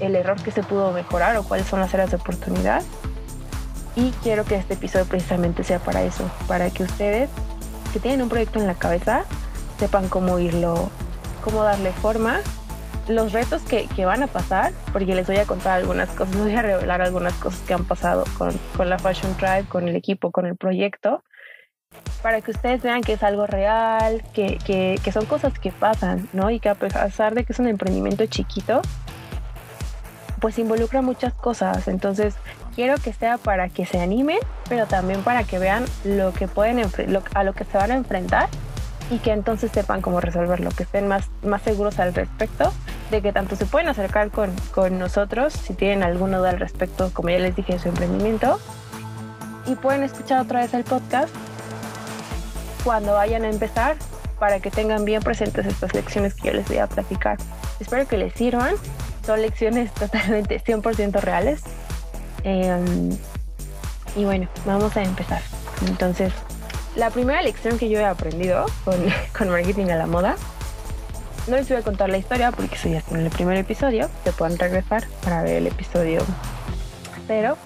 el 0.00 0.16
error 0.16 0.40
que 0.42 0.50
se 0.50 0.62
pudo 0.62 0.92
mejorar 0.92 1.36
o 1.36 1.42
cuáles 1.42 1.66
son 1.66 1.80
las 1.80 1.92
áreas 1.92 2.10
de 2.10 2.16
oportunidad. 2.16 2.82
Y 3.96 4.10
quiero 4.22 4.44
que 4.44 4.56
este 4.56 4.74
episodio 4.74 5.06
precisamente 5.06 5.64
sea 5.64 5.78
para 5.78 6.02
eso, 6.02 6.28
para 6.48 6.70
que 6.70 6.82
ustedes 6.82 7.30
que 7.92 8.00
tienen 8.00 8.22
un 8.22 8.28
proyecto 8.28 8.58
en 8.58 8.66
la 8.66 8.74
cabeza 8.74 9.24
sepan 9.78 10.08
cómo 10.08 10.38
irlo 10.40 10.90
cómo 11.44 11.62
darle 11.62 11.92
forma, 11.92 12.40
los 13.06 13.32
retos 13.32 13.62
que, 13.62 13.86
que, 13.94 14.06
van 14.06 14.22
a 14.22 14.26
pasar, 14.26 14.72
porque 14.92 15.14
les 15.14 15.26
voy 15.26 15.36
a 15.36 15.44
contar 15.44 15.78
algunas 15.78 16.08
cosas, 16.08 16.36
voy 16.38 16.54
a 16.54 16.62
revelar 16.62 17.02
algunas 17.02 17.34
cosas 17.34 17.60
que 17.60 17.74
han 17.74 17.84
pasado 17.84 18.24
con, 18.38 18.58
con 18.76 18.88
la 18.88 18.98
Fashion 18.98 19.34
Tribe, 19.36 19.64
con 19.68 19.86
el 19.86 19.94
equipo, 19.94 20.30
con 20.30 20.46
el 20.46 20.56
proyecto, 20.56 21.22
para 22.22 22.40
que 22.40 22.50
ustedes 22.50 22.82
vean 22.82 23.02
que 23.02 23.12
es 23.12 23.22
algo 23.22 23.46
real, 23.46 24.24
que, 24.32 24.58
que, 24.64 24.98
que 25.04 25.12
son 25.12 25.26
cosas 25.26 25.58
que 25.58 25.70
pasan, 25.70 26.28
¿no? 26.32 26.50
Y 26.50 26.58
que 26.58 26.70
a 26.70 26.74
pesar 26.74 27.34
de 27.34 27.44
que 27.44 27.52
es 27.52 27.58
un 27.58 27.68
emprendimiento 27.68 28.24
chiquito, 28.26 28.80
pues 30.40 30.58
involucra 30.58 31.02
muchas 31.02 31.34
cosas. 31.34 31.86
Entonces, 31.86 32.34
quiero 32.74 32.96
que 32.96 33.12
sea 33.12 33.36
para 33.38 33.68
que 33.68 33.86
se 33.86 34.00
animen, 34.00 34.38
pero 34.68 34.86
también 34.86 35.22
para 35.22 35.44
que 35.44 35.58
vean 35.58 35.84
lo 36.04 36.32
que 36.32 36.48
pueden 36.48 36.80
a 37.34 37.44
lo 37.44 37.52
que 37.52 37.64
se 37.64 37.76
van 37.76 37.92
a 37.92 37.94
enfrentar 37.94 38.48
y 39.10 39.18
que 39.18 39.32
entonces 39.32 39.70
sepan 39.72 40.00
cómo 40.00 40.20
resolverlo, 40.20 40.70
que 40.70 40.84
estén 40.84 41.08
más, 41.08 41.28
más 41.42 41.62
seguros 41.62 41.98
al 41.98 42.14
respecto, 42.14 42.72
de 43.10 43.22
que 43.22 43.32
tanto 43.32 43.56
se 43.56 43.66
pueden 43.66 43.88
acercar 43.88 44.30
con, 44.30 44.50
con 44.74 44.98
nosotros 44.98 45.52
si 45.52 45.74
tienen 45.74 46.02
alguna 46.02 46.38
duda 46.38 46.50
al 46.50 46.58
respecto, 46.58 47.10
como 47.12 47.30
ya 47.30 47.38
les 47.38 47.54
dije, 47.54 47.74
de 47.74 47.78
su 47.78 47.88
emprendimiento, 47.88 48.58
y 49.66 49.74
pueden 49.74 50.02
escuchar 50.02 50.40
otra 50.40 50.60
vez 50.60 50.74
el 50.74 50.84
podcast 50.84 51.34
cuando 52.82 53.14
vayan 53.14 53.44
a 53.44 53.48
empezar 53.48 53.96
para 54.38 54.60
que 54.60 54.70
tengan 54.70 55.04
bien 55.04 55.22
presentes 55.22 55.64
estas 55.66 55.94
lecciones 55.94 56.34
que 56.34 56.48
yo 56.48 56.54
les 56.54 56.68
voy 56.68 56.78
a 56.78 56.86
platicar. 56.86 57.38
Espero 57.80 58.06
que 58.06 58.18
les 58.18 58.34
sirvan, 58.34 58.74
son 59.24 59.40
lecciones 59.40 59.92
totalmente 59.94 60.62
100% 60.62 61.20
reales. 61.20 61.62
Em, 62.42 63.10
y 64.16 64.24
bueno, 64.24 64.48
vamos 64.66 64.96
a 64.96 65.02
empezar. 65.02 65.40
Entonces, 65.88 66.32
la 66.96 67.10
primera 67.10 67.42
lección 67.42 67.78
que 67.78 67.88
yo 67.88 67.98
he 67.98 68.04
aprendido 68.04 68.66
con, 69.36 69.48
marketing 69.48 69.86
a 69.86 69.96
la 69.96 70.06
moda, 70.06 70.36
no 71.46 71.56
les 71.56 71.68
voy 71.68 71.78
a 71.78 71.82
contar 71.82 72.08
la 72.08 72.16
historia 72.16 72.52
porque 72.52 72.74
eso 72.74 72.88
ya 72.88 72.98
está 72.98 73.14
en 73.14 73.24
el 73.24 73.30
primer 73.30 73.56
episodio, 73.58 74.08
se 74.24 74.32
pueden 74.32 74.58
regresar 74.58 75.04
para 75.22 75.42
ver 75.42 75.56
el 75.56 75.66
episodio 75.66 76.22
cero. 77.26 77.56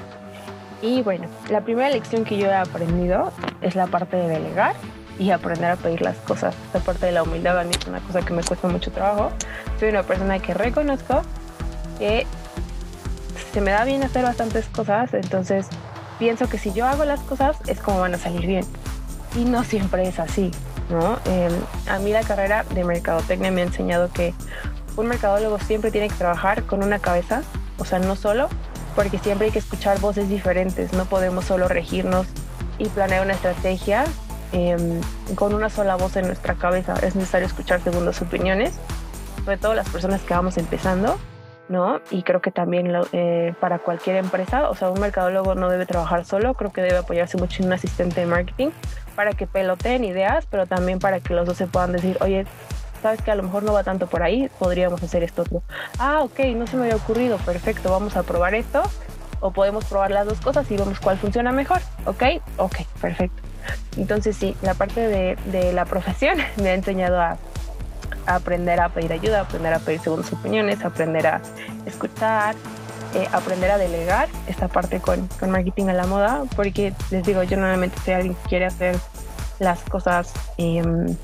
Y 0.80 1.02
bueno, 1.02 1.26
la 1.50 1.60
primera 1.62 1.88
lección 1.90 2.24
que 2.24 2.38
yo 2.38 2.46
he 2.46 2.54
aprendido 2.54 3.32
es 3.60 3.74
la 3.74 3.88
parte 3.88 4.16
de 4.16 4.28
delegar 4.28 4.76
y 5.18 5.30
aprender 5.30 5.72
a 5.72 5.76
pedir 5.76 6.02
las 6.02 6.16
cosas. 6.18 6.54
Esta 6.66 6.78
parte 6.78 7.06
de 7.06 7.12
la 7.12 7.24
humildad 7.24 7.58
a 7.58 7.64
mí 7.64 7.72
es 7.78 7.86
una 7.86 8.00
cosa 8.00 8.20
que 8.22 8.32
me 8.32 8.44
cuesta 8.44 8.68
mucho 8.68 8.92
trabajo. 8.92 9.32
Soy 9.80 9.88
una 9.88 10.04
persona 10.04 10.38
que 10.38 10.54
reconozco 10.54 11.22
que 11.98 12.26
se 13.52 13.60
me 13.60 13.72
da 13.72 13.84
bien 13.84 14.04
hacer 14.04 14.22
bastantes 14.22 14.66
cosas, 14.66 15.14
entonces 15.14 15.66
pienso 16.20 16.48
que 16.48 16.58
si 16.58 16.72
yo 16.72 16.86
hago 16.86 17.04
las 17.04 17.20
cosas 17.20 17.56
es 17.66 17.80
como 17.80 18.00
van 18.00 18.14
a 18.14 18.18
salir 18.18 18.46
bien 18.46 18.64
y 19.38 19.44
no 19.44 19.62
siempre 19.62 20.08
es 20.08 20.18
así, 20.18 20.50
¿no? 20.90 21.18
Em, 21.24 21.52
a 21.88 22.00
mí 22.00 22.12
la 22.12 22.22
carrera 22.22 22.64
de 22.74 22.82
mercadotecnia 22.82 23.52
me 23.52 23.60
ha 23.60 23.64
enseñado 23.64 24.10
que 24.12 24.34
un 24.96 25.06
mercadólogo 25.06 25.60
siempre 25.60 25.92
tiene 25.92 26.08
que 26.08 26.16
trabajar 26.16 26.64
con 26.64 26.82
una 26.82 26.98
cabeza, 26.98 27.42
o 27.78 27.84
sea, 27.84 28.00
no 28.00 28.16
solo, 28.16 28.48
porque 28.96 29.18
siempre 29.18 29.46
hay 29.46 29.52
que 29.52 29.60
escuchar 29.60 30.00
voces 30.00 30.28
diferentes, 30.28 30.92
no 30.92 31.04
podemos 31.04 31.44
solo 31.44 31.68
regirnos 31.68 32.26
y 32.78 32.88
planear 32.88 33.24
una 33.24 33.34
estrategia 33.34 34.04
em, 34.50 35.00
con 35.36 35.54
una 35.54 35.70
sola 35.70 35.94
voz 35.94 36.16
en 36.16 36.26
nuestra 36.26 36.54
cabeza, 36.54 36.94
es 37.02 37.14
necesario 37.14 37.46
escuchar 37.46 37.80
segundas 37.80 38.20
opiniones, 38.20 38.74
sobre 39.44 39.56
todo 39.56 39.74
las 39.74 39.88
personas 39.88 40.20
que 40.22 40.34
vamos 40.34 40.58
empezando 40.58 41.16
¿no? 41.68 42.00
Y 42.10 42.22
creo 42.22 42.40
que 42.40 42.50
también 42.50 42.92
eh, 43.12 43.54
para 43.60 43.78
cualquier 43.78 44.16
empresa, 44.16 44.70
o 44.70 44.74
sea, 44.74 44.90
un 44.90 45.00
mercadólogo 45.00 45.54
no 45.54 45.68
debe 45.68 45.86
trabajar 45.86 46.24
solo, 46.24 46.54
creo 46.54 46.72
que 46.72 46.80
debe 46.80 46.98
apoyarse 46.98 47.36
mucho 47.36 47.62
en 47.62 47.68
un 47.68 47.74
asistente 47.74 48.20
de 48.20 48.26
marketing 48.26 48.70
para 49.14 49.32
que 49.32 49.46
peloteen 49.46 50.04
ideas, 50.04 50.46
pero 50.46 50.66
también 50.66 50.98
para 50.98 51.20
que 51.20 51.34
los 51.34 51.46
dos 51.46 51.56
se 51.56 51.66
puedan 51.66 51.92
decir, 51.92 52.16
oye, 52.20 52.46
sabes 53.02 53.20
que 53.22 53.30
a 53.30 53.34
lo 53.34 53.42
mejor 53.42 53.62
no 53.62 53.72
va 53.72 53.84
tanto 53.84 54.06
por 54.06 54.22
ahí, 54.22 54.50
podríamos 54.58 55.02
hacer 55.02 55.22
esto 55.22 55.42
otro. 55.42 55.62
Ah, 55.98 56.20
ok, 56.22 56.40
no 56.56 56.66
se 56.66 56.76
me 56.76 56.84
había 56.84 56.96
ocurrido, 56.96 57.36
perfecto, 57.38 57.90
vamos 57.90 58.16
a 58.16 58.22
probar 58.22 58.54
esto, 58.54 58.82
o 59.40 59.50
podemos 59.52 59.84
probar 59.84 60.10
las 60.10 60.26
dos 60.26 60.40
cosas 60.40 60.70
y 60.70 60.76
vemos 60.76 60.98
cuál 61.00 61.18
funciona 61.18 61.52
mejor, 61.52 61.80
ok, 62.06 62.22
ok, 62.56 62.76
perfecto. 63.00 63.42
Entonces 63.96 64.36
sí, 64.36 64.56
la 64.62 64.74
parte 64.74 65.00
de, 65.00 65.36
de 65.46 65.72
la 65.72 65.84
profesión 65.84 66.38
me 66.62 66.70
ha 66.70 66.74
enseñado 66.74 67.20
a 67.20 67.36
aprender 68.28 68.80
a 68.80 68.88
pedir 68.90 69.12
ayuda, 69.12 69.40
aprender 69.40 69.72
a 69.72 69.78
pedir 69.78 70.00
segundas 70.00 70.32
opiniones, 70.32 70.84
aprender 70.84 71.26
a 71.26 71.40
escuchar, 71.86 72.54
eh, 73.14 73.26
aprender 73.32 73.70
a 73.70 73.78
delegar 73.78 74.28
esta 74.46 74.68
parte 74.68 75.00
con, 75.00 75.26
con, 75.40 75.50
marketing 75.50 75.86
a 75.86 75.94
la 75.94 76.06
moda, 76.06 76.44
porque 76.54 76.92
les 77.10 77.24
digo, 77.24 77.42
yo 77.42 77.56
normalmente 77.56 77.98
soy 78.04 78.14
alguien 78.14 78.34
que 78.34 78.48
quiere 78.48 78.66
hacer 78.66 78.96
las 79.58 79.80
cosas, 79.80 80.32
em, 80.58 81.16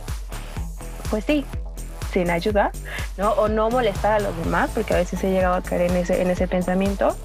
pues 1.10 1.24
sí, 1.24 1.44
sin 2.12 2.30
ayuda, 2.30 2.72
¿no? 3.18 3.32
O 3.32 3.48
no 3.48 3.68
molestar 3.70 4.12
a 4.12 4.20
los 4.20 4.36
demás, 4.38 4.70
porque 4.74 4.94
a 4.94 4.96
veces 4.96 5.22
he 5.24 5.30
llegado 5.30 5.56
a 5.56 5.62
caer 5.62 5.90
en 5.90 5.96
ese, 5.96 6.22
en 6.22 6.30
ese 6.30 6.48
pensamiento. 6.48 7.16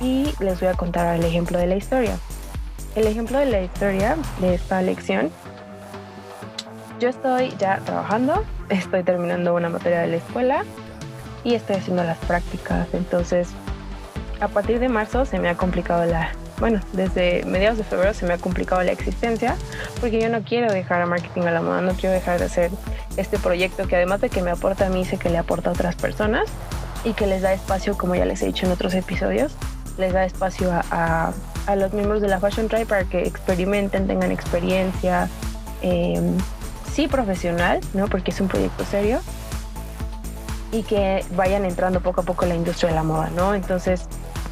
Y 0.00 0.34
les 0.40 0.58
voy 0.60 0.68
a 0.68 0.74
contar 0.74 1.14
el 1.14 1.24
ejemplo 1.24 1.58
de 1.58 1.66
la 1.66 1.76
historia. 1.76 2.18
El 2.96 3.06
ejemplo 3.06 3.38
de 3.38 3.46
la 3.46 3.60
historia 3.60 4.16
de 4.40 4.54
esta 4.54 4.82
lección 4.82 5.30
yo 7.00 7.08
estoy 7.08 7.52
ya 7.58 7.78
trabajando, 7.78 8.44
estoy 8.68 9.02
terminando 9.02 9.54
una 9.54 9.70
materia 9.70 10.00
de 10.00 10.08
la 10.08 10.16
escuela 10.18 10.64
y 11.42 11.54
estoy 11.54 11.76
haciendo 11.76 12.04
las 12.04 12.18
prácticas. 12.18 12.86
Entonces, 12.92 13.48
a 14.40 14.48
partir 14.48 14.78
de 14.78 14.90
marzo 14.90 15.24
se 15.24 15.38
me 15.38 15.48
ha 15.48 15.56
complicado 15.56 16.04
la, 16.04 16.32
bueno, 16.58 16.80
desde 16.92 17.42
mediados 17.46 17.78
de 17.78 17.84
febrero 17.84 18.12
se 18.12 18.26
me 18.26 18.34
ha 18.34 18.38
complicado 18.38 18.82
la 18.82 18.92
existencia 18.92 19.56
porque 19.98 20.20
yo 20.20 20.28
no 20.28 20.42
quiero 20.42 20.70
dejar 20.70 21.00
a 21.00 21.06
marketing 21.06 21.42
a 21.42 21.50
la 21.50 21.62
moda, 21.62 21.80
no 21.80 21.92
quiero 21.92 22.14
dejar 22.14 22.38
de 22.38 22.44
hacer 22.44 22.70
este 23.16 23.38
proyecto 23.38 23.88
que 23.88 23.96
además 23.96 24.20
de 24.20 24.28
que 24.28 24.42
me 24.42 24.50
aporta 24.50 24.86
a 24.86 24.90
mí, 24.90 25.06
sé 25.06 25.16
que 25.16 25.30
le 25.30 25.38
aporta 25.38 25.70
a 25.70 25.72
otras 25.72 25.96
personas 25.96 26.50
y 27.02 27.14
que 27.14 27.26
les 27.26 27.40
da 27.40 27.54
espacio, 27.54 27.96
como 27.96 28.14
ya 28.14 28.26
les 28.26 28.42
he 28.42 28.46
dicho 28.46 28.66
en 28.66 28.72
otros 28.72 28.92
episodios, 28.92 29.52
les 29.96 30.12
da 30.12 30.26
espacio 30.26 30.70
a, 30.90 31.32
los 31.76 31.92
miembros 31.92 32.20
de 32.20 32.28
la 32.28 32.40
Fashion 32.40 32.68
Tribe 32.68 32.84
para 32.84 33.04
que 33.04 33.22
experimenten, 33.22 34.06
tengan 34.06 34.32
experiencia, 34.32 35.28
em, 35.82 36.36
sí 36.92 37.08
profesional, 37.08 37.80
¿no? 37.94 38.08
Porque 38.08 38.30
es 38.30 38.40
un 38.40 38.48
proyecto 38.48 38.84
serio 38.84 39.20
y 40.72 40.82
que 40.82 41.24
vayan 41.32 41.64
entrando 41.64 42.00
poco 42.00 42.20
a 42.20 42.24
poco 42.24 42.44
en 42.44 42.50
la 42.50 42.54
industria 42.54 42.90
de 42.90 42.94
la 42.94 43.02
moda, 43.02 43.30
¿no? 43.30 43.54
Entonces, 43.54 44.06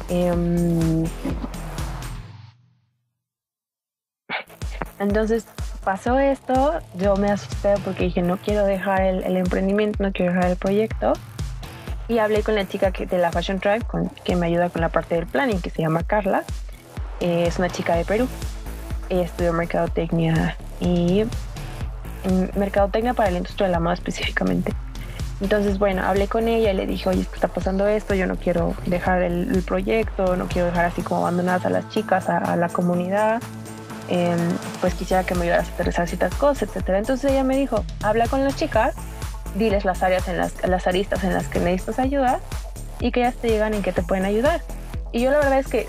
em, 0.09 1.05
entonces 4.99 5.45
pasó 5.83 6.19
esto, 6.19 6.79
yo 6.95 7.15
me 7.15 7.31
asusté 7.31 7.75
porque 7.85 8.05
dije 8.05 8.21
no 8.21 8.37
quiero 8.37 8.65
dejar 8.65 9.01
el, 9.01 9.37
emprendimiento, 9.37 10.03
no 10.03 10.11
quiero 10.11 10.33
dejar 10.33 10.51
el 10.51 10.57
proyecto 10.57 11.13
y 12.07 12.19
hablé 12.19 12.43
con 12.43 12.55
la 12.55 12.67
chica 12.67 12.91
que, 12.91 13.05
de 13.05 13.17
la 13.17 13.31
Fashion 13.31 13.59
Tribe 13.59 13.81
con, 13.81 14.09
que 14.09 14.35
me 14.35 14.47
ayuda 14.47 14.69
con 14.69 14.81
la 14.81 14.89
parte 14.89 15.15
del 15.15 15.27
planning, 15.27 15.61
que 15.61 15.69
se 15.69 15.81
llama 15.81 16.03
Carla, 16.03 16.43
eh, 17.21 17.45
es 17.47 17.59
una 17.59 17.69
chica 17.69 17.95
de 17.95 18.03
Perú, 18.03 18.27
ella 19.09 19.23
estudió 19.23 19.53
mercadotecnia 19.53 20.57
y 20.79 21.25
mercadotecnia 22.55 23.13
para 23.13 23.31
la 23.31 23.37
industria 23.37 23.67
de 23.67 23.73
la 23.73 23.79
moda 23.79 23.93
específicamente. 23.93 24.73
Entonces, 25.41 25.79
bueno, 25.79 26.03
hablé 26.03 26.27
con 26.27 26.47
ella 26.47 26.71
y 26.71 26.75
le 26.75 26.85
dije, 26.85 27.07
oye, 27.07 27.21
está 27.21 27.47
pasando 27.47 27.87
esto, 27.87 28.13
yo 28.13 28.27
no 28.27 28.35
quiero 28.35 28.75
dejar 28.85 29.21
el, 29.21 29.63
proyecto, 29.65 30.35
no 30.35 30.47
quiero 30.47 30.67
dejar 30.67 30.85
así 30.85 31.01
como 31.01 31.21
abandonadas 31.21 31.65
a 31.65 31.69
las 31.69 31.87
chicas, 31.89 32.27
a, 32.27 32.55
la 32.57 32.67
comunidad, 32.67 33.41
em, 34.09 34.37
pues 34.81 34.95
quisiera 34.95 35.23
que 35.23 35.35
me 35.35 35.43
ayudaras 35.43 35.69
a 35.69 35.73
aterrizar 35.73 36.07
ciertas 36.07 36.35
cosas, 36.35 36.63
etcétera. 36.63 36.97
Entonces 36.97 37.31
ella 37.31 37.45
me 37.45 37.55
dijo, 37.55 37.85
habla 38.03 38.27
con 38.27 38.43
las 38.43 38.57
chicas, 38.57 38.95
diles 39.55 39.85
las 39.85 40.03
áreas 40.03 40.27
en 40.27 40.37
las, 40.37 40.53
las 40.67 40.87
aristas 40.87 41.23
en 41.23 41.33
las 41.33 41.47
que 41.47 41.59
necesitas 41.59 41.99
ayuda 41.99 42.41
y 42.99 43.11
que 43.11 43.21
ellas 43.21 43.35
te 43.35 43.47
digan 43.47 43.73
en 43.73 43.81
qué 43.81 43.93
te 43.93 44.03
pueden 44.03 44.25
ayudar. 44.25 44.61
Y 45.13 45.21
yo 45.21 45.31
la 45.31 45.37
verdad 45.37 45.59
es 45.59 45.67
que 45.67 45.87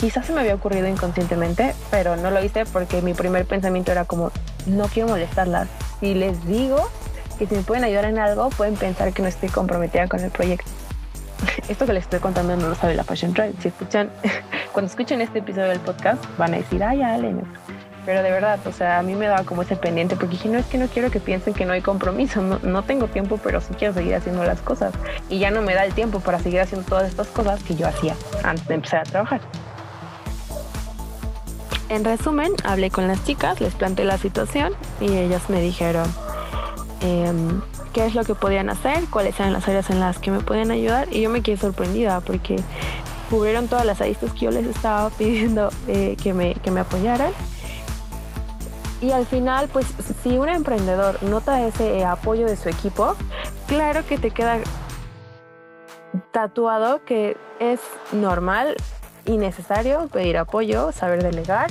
quizás 0.00 0.26
se 0.26 0.32
me 0.32 0.40
había 0.40 0.54
ocurrido 0.54 0.88
inconscientemente, 0.88 1.74
pero 1.90 2.16
no 2.16 2.30
lo 2.30 2.42
hice 2.42 2.64
porque 2.64 3.02
mi 3.02 3.12
primer 3.12 3.44
pensamiento 3.44 3.92
era 3.92 4.06
como, 4.06 4.32
no 4.66 4.86
quiero 4.86 5.10
molestarlas. 5.10 5.68
Si 6.00 6.14
les 6.14 6.44
digo 6.46 6.88
que 7.38 7.46
si 7.46 7.54
me 7.54 7.62
pueden 7.62 7.84
ayudar 7.84 8.06
en 8.06 8.18
algo, 8.18 8.48
pueden 8.50 8.76
pensar 8.76 9.12
que 9.12 9.20
no 9.20 9.28
estoy 9.28 9.50
comprometida 9.50 10.08
con 10.08 10.20
el 10.20 10.30
proyecto. 10.30 10.70
Esto 11.68 11.84
que 11.84 11.92
les 11.92 12.04
estoy 12.04 12.20
contando 12.20 12.56
no 12.56 12.68
lo 12.68 12.74
sabe 12.74 12.94
la 12.94 13.04
Fashion 13.04 13.34
Tribe. 13.34 13.52
Si 13.60 13.68
escuchan, 13.68 14.10
cuando 14.72 14.90
escuchen 14.90 15.20
este 15.20 15.40
episodio 15.40 15.68
del 15.68 15.80
podcast, 15.80 16.24
van 16.38 16.54
a 16.54 16.56
decir, 16.56 16.82
ay, 16.82 17.02
Ale, 17.02 17.34
pero 18.06 18.22
de 18.22 18.30
verdad, 18.30 18.58
o 18.66 18.72
sea, 18.72 18.98
a 18.98 19.02
mí 19.02 19.14
me 19.14 19.26
daba 19.26 19.44
como 19.44 19.62
ese 19.62 19.76
pendiente 19.76 20.16
porque 20.16 20.32
dije, 20.32 20.48
no 20.48 20.58
es 20.58 20.66
que 20.66 20.78
no 20.78 20.86
quiero 20.88 21.10
que 21.10 21.20
piensen 21.20 21.52
que 21.52 21.66
no 21.66 21.74
hay 21.74 21.82
compromiso, 21.82 22.40
no, 22.40 22.58
no, 22.62 22.82
tengo 22.82 23.06
tiempo, 23.08 23.38
pero 23.42 23.60
sí 23.60 23.74
quiero 23.78 23.92
seguir 23.92 24.14
haciendo 24.14 24.42
las 24.44 24.62
cosas. 24.62 24.94
Y 25.28 25.38
ya 25.38 25.50
no 25.50 25.60
me 25.60 25.74
da 25.74 25.84
el 25.84 25.92
tiempo 25.92 26.20
para 26.20 26.38
seguir 26.38 26.60
haciendo 26.60 26.88
todas 26.88 27.08
estas 27.08 27.28
cosas 27.28 27.62
que 27.62 27.74
yo 27.74 27.86
hacía 27.86 28.14
antes 28.42 28.66
de 28.66 28.74
empezar 28.74 29.00
a 29.00 29.04
trabajar. 29.04 29.40
En 31.90 32.04
resumen, 32.04 32.52
hablé 32.62 32.88
con 32.92 33.08
las 33.08 33.24
chicas, 33.24 33.60
les 33.60 33.74
planteé 33.74 34.04
la 34.04 34.16
situación 34.16 34.74
y 35.00 35.16
ellas 35.16 35.50
me 35.50 35.60
dijeron 35.60 36.06
em, 37.00 37.60
qué 37.92 38.06
es 38.06 38.14
lo 38.14 38.22
que 38.22 38.36
podían 38.36 38.70
hacer, 38.70 39.06
cuáles 39.10 39.40
eran 39.40 39.52
las 39.52 39.66
áreas 39.66 39.90
en 39.90 39.98
las 39.98 40.20
que 40.20 40.30
me 40.30 40.38
podían 40.38 40.70
ayudar 40.70 41.12
y 41.12 41.20
yo 41.20 41.30
me 41.30 41.42
quedé 41.42 41.56
sorprendida 41.56 42.20
porque 42.20 42.62
cubrieron 43.28 43.66
todas 43.66 43.84
las 43.84 44.00
aristas 44.00 44.32
que 44.34 44.38
yo 44.38 44.50
les 44.52 44.66
estaba 44.66 45.10
pidiendo 45.18 45.70
eh, 45.88 46.16
que, 46.22 46.32
me, 46.32 46.54
que 46.54 46.70
me 46.70 46.78
apoyaran. 46.78 47.32
Y 49.00 49.10
al 49.10 49.26
final, 49.26 49.68
pues 49.72 49.86
si 50.22 50.38
un 50.38 50.48
emprendedor 50.48 51.20
nota 51.24 51.66
ese 51.66 52.04
apoyo 52.04 52.46
de 52.46 52.56
su 52.56 52.68
equipo, 52.68 53.16
claro 53.66 54.06
que 54.06 54.16
te 54.16 54.30
queda 54.30 54.58
tatuado 56.30 57.04
que 57.04 57.36
es 57.58 57.80
normal 58.12 58.76
y 59.30 60.08
pedir 60.08 60.38
apoyo, 60.38 60.92
saber 60.92 61.22
delegar 61.22 61.70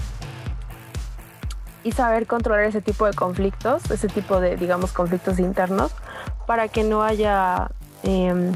y 1.84 1.92
saber 1.92 2.28
controlar 2.28 2.66
ese 2.66 2.82
tipo 2.82 3.06
de 3.06 3.14
conflictos, 3.14 3.90
ese 3.92 4.08
tipo 4.08 4.40
de, 4.40 4.56
digamos, 4.58 4.92
conflictos 4.92 5.40
internos, 5.40 5.92
para 6.46 6.68
que 6.68 6.84
no 6.84 7.04
haya, 7.04 7.70
em, 8.04 8.54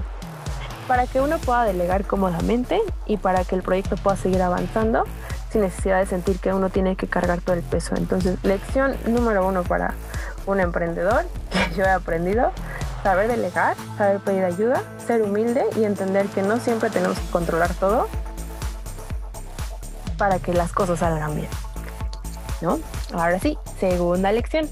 para 0.88 1.07
que 1.07 1.22
uno 1.22 1.38
pueda 1.39 1.63
delegar 1.63 2.05
cómodamente 2.05 2.81
y 3.05 3.17
para 3.17 3.45
que 3.45 3.55
el 3.55 3.62
proyecto 3.62 3.95
pueda 3.95 4.17
seguir 4.17 4.41
avanzando 4.41 5.05
sin 5.51 5.62
necesidad 5.62 6.00
de 6.00 6.07
sentir 6.07 6.39
que 6.39 6.53
uno 6.53 6.69
tiene 6.69 6.95
que 6.95 7.07
cargar 7.07 7.39
todo 7.39 7.55
el 7.55 7.62
peso. 7.62 7.95
Entonces, 7.95 8.38
lección 8.43 8.95
número 9.05 9.48
uno 9.48 9.63
para 9.63 9.93
un 10.45 10.60
emprendedor 10.60 11.25
que 11.51 11.75
yo 11.75 11.83
he 11.83 11.89
aprendido, 11.89 12.51
saber 13.03 13.27
delegar, 13.27 13.75
saber 13.98 14.19
pedir 14.19 14.43
ayuda, 14.43 14.81
ser 15.05 15.22
humilde 15.22 15.65
y 15.75 15.83
entender 15.83 16.25
que 16.27 16.41
no 16.41 16.57
siempre 16.57 16.89
tenemos 16.89 17.19
que 17.19 17.29
controlar 17.31 17.74
todo 17.75 18.07
para 20.17 20.39
que 20.39 20.53
las 20.53 20.72
cosas 20.72 21.00
salgan 21.00 21.36
bien. 21.36 21.50
¿No? 22.62 22.79
Ahora 23.13 23.39
sí, 23.39 23.58
segunda 23.79 24.32
lección. 24.32 24.70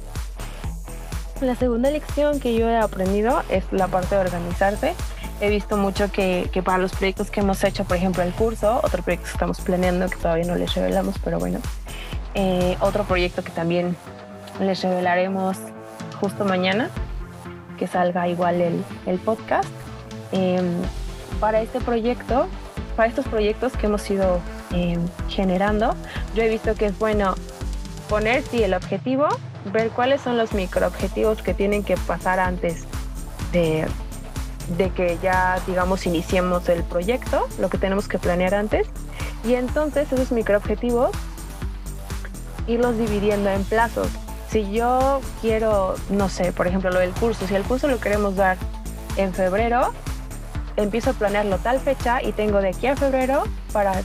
La 1.42 1.56
segunda 1.56 1.90
lección 1.90 2.40
que 2.40 2.56
yo 2.56 2.70
he 2.70 2.78
aprendido 2.78 3.42
es 3.50 3.64
la 3.72 3.88
parte 3.88 4.16
de 4.16 4.22
organizarse. 4.22 4.94
He 5.42 5.50
visto 5.50 5.76
mucho 5.76 6.12
que, 6.12 6.50
para 6.64 6.78
los 6.78 6.92
proyectos 6.92 7.32
que 7.32 7.40
hemos 7.40 7.64
hecho, 7.64 7.84
por 7.84 7.98
ejemplo 7.98 8.22
el 8.22 8.32
curso, 8.32 8.80
otro 8.84 9.02
proyecto 9.02 9.26
que 9.26 9.32
estamos 9.32 9.60
planeando 9.60 10.08
que 10.08 10.18
todavía 10.18 10.46
no 10.46 10.56
les 10.56 10.76
revelamos, 10.76 11.16
pero 11.24 11.40
bueno, 11.40 11.60
eh, 12.36 12.78
otro 12.80 13.04
proyecto 13.06 13.44
que 13.44 13.50
también 13.50 13.98
les 14.60 14.84
revelaremos 14.84 15.58
justo 16.20 16.46
mañana, 16.46 16.92
que 17.80 17.88
salga 17.88 18.28
igual 18.28 18.62
el, 18.62 18.86
el 19.08 19.18
podcast. 19.18 19.68
Em, 20.32 20.82
para 21.40 21.62
este 21.62 21.82
proyecto, 21.82 22.48
para 22.96 23.10
estos 23.10 23.26
proyectos 23.28 23.74
que 23.74 23.88
hemos 23.88 24.08
ido 24.12 24.40
eh, 24.74 24.98
generando, 25.30 25.96
yo 26.36 26.44
he 26.44 26.50
visto 26.50 26.76
que 26.76 26.88
es 26.88 26.98
bueno 26.98 27.36
poner 28.10 28.44
sí 28.44 28.64
el 28.64 28.74
objetivo, 28.74 29.28
ver 29.72 29.90
cuáles 29.90 30.22
son 30.22 30.38
los 30.38 30.54
microobjetivos 30.54 31.42
que 31.42 31.54
tienen 31.54 31.84
que 31.84 31.98
pasar 31.98 32.40
antes 32.40 32.84
de, 33.52 33.88
de 34.78 34.90
que 34.92 35.18
ya, 35.22 35.60
digamos, 35.68 36.06
iniciemos 36.06 36.68
el 36.70 36.84
proyecto, 36.84 37.48
lo 37.60 37.70
que 37.70 37.78
tenemos 37.78 38.08
que 38.08 38.20
planear 38.20 38.54
antes, 38.54 38.88
y 39.44 39.56
entonces 39.56 40.12
esos 40.12 40.32
microobjetivos 40.32 41.12
irlos 42.68 42.98
dividiendo 42.98 43.50
en 43.50 43.64
plazos. 43.64 44.08
Si 44.50 44.72
yo 44.72 45.22
quiero, 45.42 45.96
no 46.10 46.30
sé, 46.30 46.52
por 46.52 46.68
ejemplo, 46.68 46.92
lo 46.92 47.00
del 47.00 47.12
curso, 47.12 47.48
si 47.48 47.56
el 47.56 47.64
curso 47.64 47.88
lo 47.88 48.00
queremos 48.00 48.36
dar 48.36 48.58
en 49.18 49.34
febrero, 49.34 49.94
empiezo 50.76 51.12
a 51.12 51.14
planearlo 51.14 51.58
tal 51.58 51.80
fecha 51.80 52.22
y 52.22 52.32
tengo 52.34 52.60
de 52.62 52.70
aquí 52.70 52.88
a 52.88 52.96
febrero 52.96 53.44
para 53.72 54.02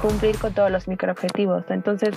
cumplir 0.00 0.38
con 0.38 0.52
todos 0.52 0.70
los 0.70 0.88
microobjetivos. 0.88 1.64
Entonces, 1.70 2.16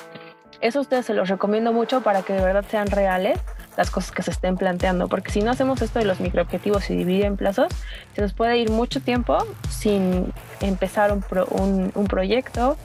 eso 0.62 0.80
a 0.80 0.82
ustedes 0.82 1.06
se 1.06 1.14
los 1.14 1.30
recomiendo 1.30 1.74
mucho 1.74 2.02
para 2.02 2.22
que 2.22 2.34
de 2.34 2.42
verdad 2.42 2.64
sean 2.70 2.88
reales 2.88 3.40
las 3.76 3.90
cosas 3.92 4.12
que 4.12 4.22
se 4.22 4.32
estén 4.32 4.56
planteando, 4.56 5.08
porque 5.08 5.32
si 5.32 5.42
no 5.42 5.52
hacemos 5.52 5.82
esto 5.82 6.00
de 6.00 6.06
los 6.06 6.20
microobjetivos 6.20 6.90
y 6.90 6.96
dividir 6.96 7.26
en 7.26 7.38
plazos, 7.38 7.68
se 8.16 8.22
nos 8.22 8.34
puede 8.34 8.58
ir 8.58 8.70
mucho 8.70 9.02
tiempo 9.02 9.38
sin 9.70 10.32
empezar 10.62 11.12
un, 11.12 11.92
un, 11.94 12.06
proyecto, 12.06 12.78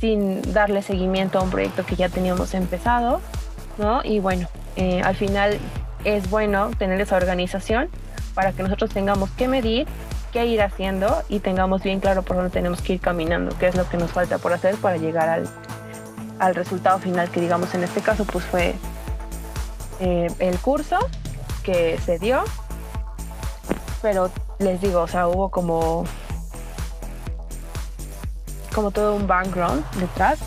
sin 0.00 0.40
darle 0.52 0.82
seguimiento 0.82 1.38
a 1.38 1.42
un 1.42 1.50
proyecto 1.50 1.84
que 1.84 1.96
ya 1.96 2.08
teníamos 2.08 2.54
empezado, 2.54 3.20
¿no? 3.78 4.00
Y 4.02 4.20
bueno, 4.20 4.48
eh, 4.76 5.02
al 5.02 5.16
final 5.16 5.58
es 6.04 6.30
bueno 6.30 6.70
tener 6.78 7.00
esa 7.00 7.16
organización 7.16 7.88
para 8.34 8.52
que 8.52 8.62
nosotros 8.62 8.90
tengamos 8.90 9.30
que 9.30 9.48
medir 9.48 9.86
qué 10.32 10.46
ir 10.46 10.62
haciendo 10.62 11.22
y 11.28 11.38
tengamos 11.38 11.82
bien 11.82 12.00
claro 12.00 12.22
por 12.22 12.36
dónde 12.36 12.50
tenemos 12.50 12.80
que 12.80 12.94
ir 12.94 13.00
caminando, 13.00 13.56
qué 13.58 13.68
es 13.68 13.76
lo 13.76 13.88
que 13.88 13.98
nos 13.98 14.10
falta 14.10 14.38
por 14.38 14.52
hacer 14.52 14.76
para 14.76 14.96
llegar 14.96 15.28
al, 15.28 15.48
al 16.38 16.54
resultado 16.54 16.98
final, 16.98 17.30
que 17.30 17.40
digamos 17.40 17.74
en 17.74 17.84
este 17.84 18.00
caso 18.00 18.24
pues 18.24 18.44
fue 18.44 18.74
eh, 20.00 20.28
el 20.40 20.58
curso 20.58 20.98
que 21.62 21.98
se 22.04 22.18
dio, 22.18 22.42
pero 24.00 24.30
les 24.58 24.80
digo, 24.80 25.02
o 25.02 25.06
sea, 25.06 25.28
hubo 25.28 25.50
como, 25.50 26.04
como 28.74 28.90
todo 28.90 29.14
un 29.14 29.26
background 29.26 29.84
detrás 30.00 30.40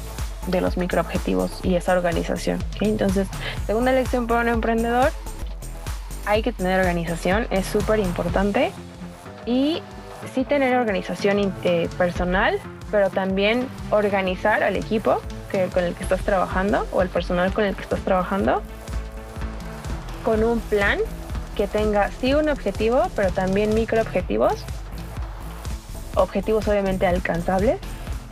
de 0.47 0.61
los 0.61 0.77
microobjetivos 0.77 1.63
y 1.63 1.75
esa 1.75 1.93
organización. 1.93 2.61
Entonces, 2.81 3.27
segunda 3.65 3.91
lección 3.91 4.27
para 4.27 4.41
un 4.41 4.49
emprendedor, 4.49 5.11
hay 6.25 6.41
que 6.41 6.51
tener 6.51 6.79
organización, 6.79 7.47
es 7.51 7.65
súper 7.65 7.99
importante 7.99 8.71
y 9.45 9.81
sí 10.33 10.43
tener 10.43 10.75
organización 10.77 11.53
eh, 11.63 11.89
personal, 11.97 12.59
pero 12.91 13.09
también 13.09 13.67
organizar 13.91 14.63
al 14.63 14.75
equipo 14.75 15.21
que, 15.51 15.65
con 15.67 15.83
el 15.83 15.93
que 15.93 16.03
estás 16.03 16.21
trabajando 16.21 16.87
o 16.91 17.01
el 17.01 17.09
personal 17.09 17.53
con 17.53 17.65
el 17.65 17.75
que 17.75 17.83
estás 17.83 17.99
trabajando 18.01 18.61
con 20.23 20.43
un 20.43 20.59
plan 20.59 20.99
que 21.55 21.67
tenga 21.67 22.09
sí 22.11 22.33
un 22.33 22.49
objetivo, 22.49 23.03
pero 23.15 23.31
también 23.31 23.73
micro 23.73 24.01
objetivos. 24.01 24.65
Obviamente 26.15 27.05
alcanzables, 27.07 27.79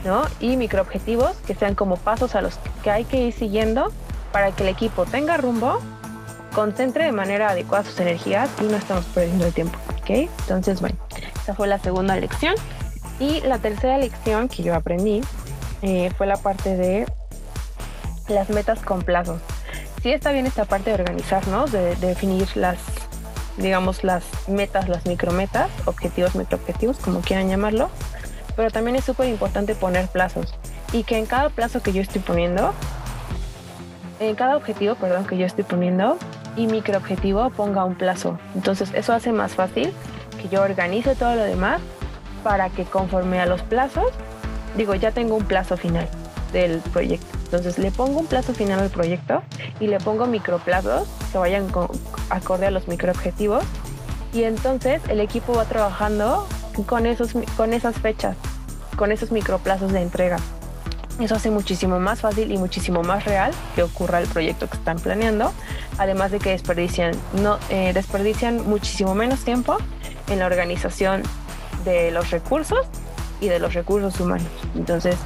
¿no? 0.04 0.24
Y 0.40 0.58
micro 0.58 0.82
objetivos 0.82 1.36
que 1.46 1.54
sean 1.54 1.76
como 1.76 1.98
pasos 1.98 2.36
a 2.36 2.42
los 2.42 2.58
que 2.84 2.92
hay 2.92 3.06
que 3.06 3.18
ir 3.18 3.34
siguiendo 3.34 3.92
para 4.32 4.52
que 4.52 4.64
el 4.64 4.70
equipo 4.70 5.06
tenga 5.06 5.38
rumbo, 5.38 5.80
concentre 6.54 7.06
de 7.06 7.12
manera 7.12 7.50
adecuada 7.50 7.84
sus 7.84 8.00
energías 8.00 8.50
y 8.62 8.66
no 8.66 8.78
estamos 8.78 9.06
perdiendo 9.06 9.46
el 9.46 9.54
tiempo, 9.54 9.78
¿ok? 10.02 10.10
Entonces, 10.10 10.82
bueno, 10.82 10.98
esa 11.42 11.54
fue 11.54 11.68
la 11.68 11.80
segunda 11.80 12.16
lección. 12.16 12.56
Y 13.20 13.42
la 13.42 13.60
tercera 13.60 13.98
lección 13.98 14.48
que 14.48 14.64
yo 14.64 14.74
aprendí 14.76 15.22
eh, 15.82 16.12
fue 16.18 16.28
la 16.28 16.38
parte 16.38 16.76
de 16.76 17.06
las 18.28 18.50
metas 18.50 18.80
con 18.80 19.02
plazos. 19.02 19.42
Sí 20.02 20.12
está 20.12 20.32
bien 20.32 20.46
esta 20.46 20.66
parte 20.66 20.90
de 20.90 20.96
organizarnos, 20.96 21.72
de, 21.72 21.96
de 21.96 22.08
definir 22.08 22.48
las, 22.56 22.78
digamos, 23.58 24.04
las 24.04 24.24
metas, 24.48 24.90
las 24.90 25.06
micrometas, 25.06 25.70
objetivos, 25.86 26.36
microobjetivos, 26.36 26.98
como 26.98 27.22
quieran 27.22 27.50
llamarlo, 27.50 27.90
pero 28.56 28.72
también 28.72 28.96
es 28.96 29.06
súper 29.06 29.28
importante 29.28 29.76
poner 29.76 30.08
plazos 30.08 30.54
y 30.92 31.04
que 31.04 31.18
en 31.18 31.26
cada 31.26 31.50
plazo 31.50 31.82
que 31.82 31.92
yo 31.92 32.02
estoy 32.02 32.22
poniendo, 32.22 32.74
en 34.20 34.36
cada 34.36 34.56
objetivo, 34.56 34.96
perdón, 34.96 35.26
que 35.26 35.38
yo 35.38 35.46
estoy 35.46 35.64
poniendo 35.64 36.18
y 36.56 36.68
microobjetivo 36.68 37.50
ponga 37.52 37.84
un 37.84 37.96
plazo. 37.96 38.40
Entonces 38.56 38.92
eso 38.94 39.14
hace 39.14 39.32
más 39.32 39.54
fácil 39.54 39.94
que 40.42 40.50
yo 40.50 40.62
organice 40.62 41.16
todo 41.16 41.36
lo 41.36 41.44
demás 41.44 41.82
para 42.44 42.70
que 42.70 42.84
conforme 42.84 43.40
a 43.40 43.46
los 43.46 43.62
plazos, 43.62 44.12
digo, 44.78 44.96
ya 44.96 45.12
tengo 45.12 45.36
un 45.36 45.46
plazo 45.46 45.78
final 45.78 46.08
del 46.52 46.80
proyecto. 46.80 47.26
Entonces 47.46 47.78
le 47.78 47.92
pongo 47.92 48.20
un 48.20 48.28
plazo 48.28 48.54
final 48.54 48.80
al 48.80 48.90
proyecto 48.90 49.42
y 49.80 49.88
le 49.88 50.00
pongo 50.00 50.26
microplazos 50.26 51.08
que 51.32 51.38
vayan 51.38 51.68
acorde 52.30 52.68
a 52.68 52.72
los 52.72 52.88
microobjetivos 52.88 53.64
y 54.34 54.44
entonces 54.44 55.02
el 55.10 55.20
equipo 55.20 55.54
va 55.54 55.66
trabajando 55.66 56.48
con, 56.88 57.06
esos, 57.06 57.34
con 57.56 57.74
esas 57.74 57.96
fechas, 57.96 58.36
con 58.98 59.12
esos 59.12 59.32
microplazos 59.32 59.92
de 59.92 60.02
entrega. 60.02 60.38
Eso 61.20 61.36
hace 61.36 61.52
muchísimo 61.52 62.00
más 62.00 62.22
fácil 62.22 62.52
y 62.52 62.58
muchísimo 62.58 63.04
más 63.04 63.26
real 63.26 63.52
que 63.76 63.84
ocurra 63.84 64.20
el 64.20 64.28
proyecto 64.28 64.68
que 64.68 64.78
están 64.78 64.98
planeando, 64.98 65.54
además 66.00 66.32
de 66.32 66.40
que 66.40 66.50
desperdician, 66.50 67.14
no, 67.34 67.60
eh, 67.70 67.94
desperdician 67.94 68.68
muchísimo 68.68 69.14
menos 69.14 69.44
tiempo 69.44 69.78
en 70.28 70.40
la 70.40 70.48
organización 70.48 71.22
de 71.86 72.10
los 72.12 72.32
recursos 72.32 72.88
y 73.42 73.48
de 73.48 73.60
los 73.60 73.76
recursos 73.76 74.20
humanos. 74.20 74.48
Entonces, 74.76 75.18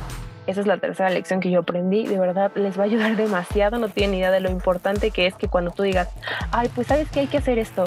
esa 0.45 0.61
es 0.61 0.67
la 0.67 0.77
tercera 0.77 1.09
lección 1.09 1.39
que 1.39 1.51
yo 1.51 1.59
aprendí. 1.59 2.05
De 2.05 2.19
verdad, 2.19 2.51
les 2.55 2.77
va 2.77 2.83
a 2.83 2.85
ayudar 2.85 3.15
demasiado. 3.17 3.77
No 3.77 3.89
tienen 3.89 4.15
idea 4.15 4.31
de 4.31 4.41
lo 4.41 4.49
importante 4.49 5.11
que 5.11 5.27
es 5.27 5.35
que 5.35 5.47
cuando 5.47 5.71
tú 5.71 5.83
digas, 5.83 6.09
ay, 6.51 6.69
pues 6.73 6.87
sabes 6.87 7.09
que 7.09 7.21
hay 7.21 7.27
que 7.27 7.37
hacer 7.37 7.59
esto. 7.59 7.85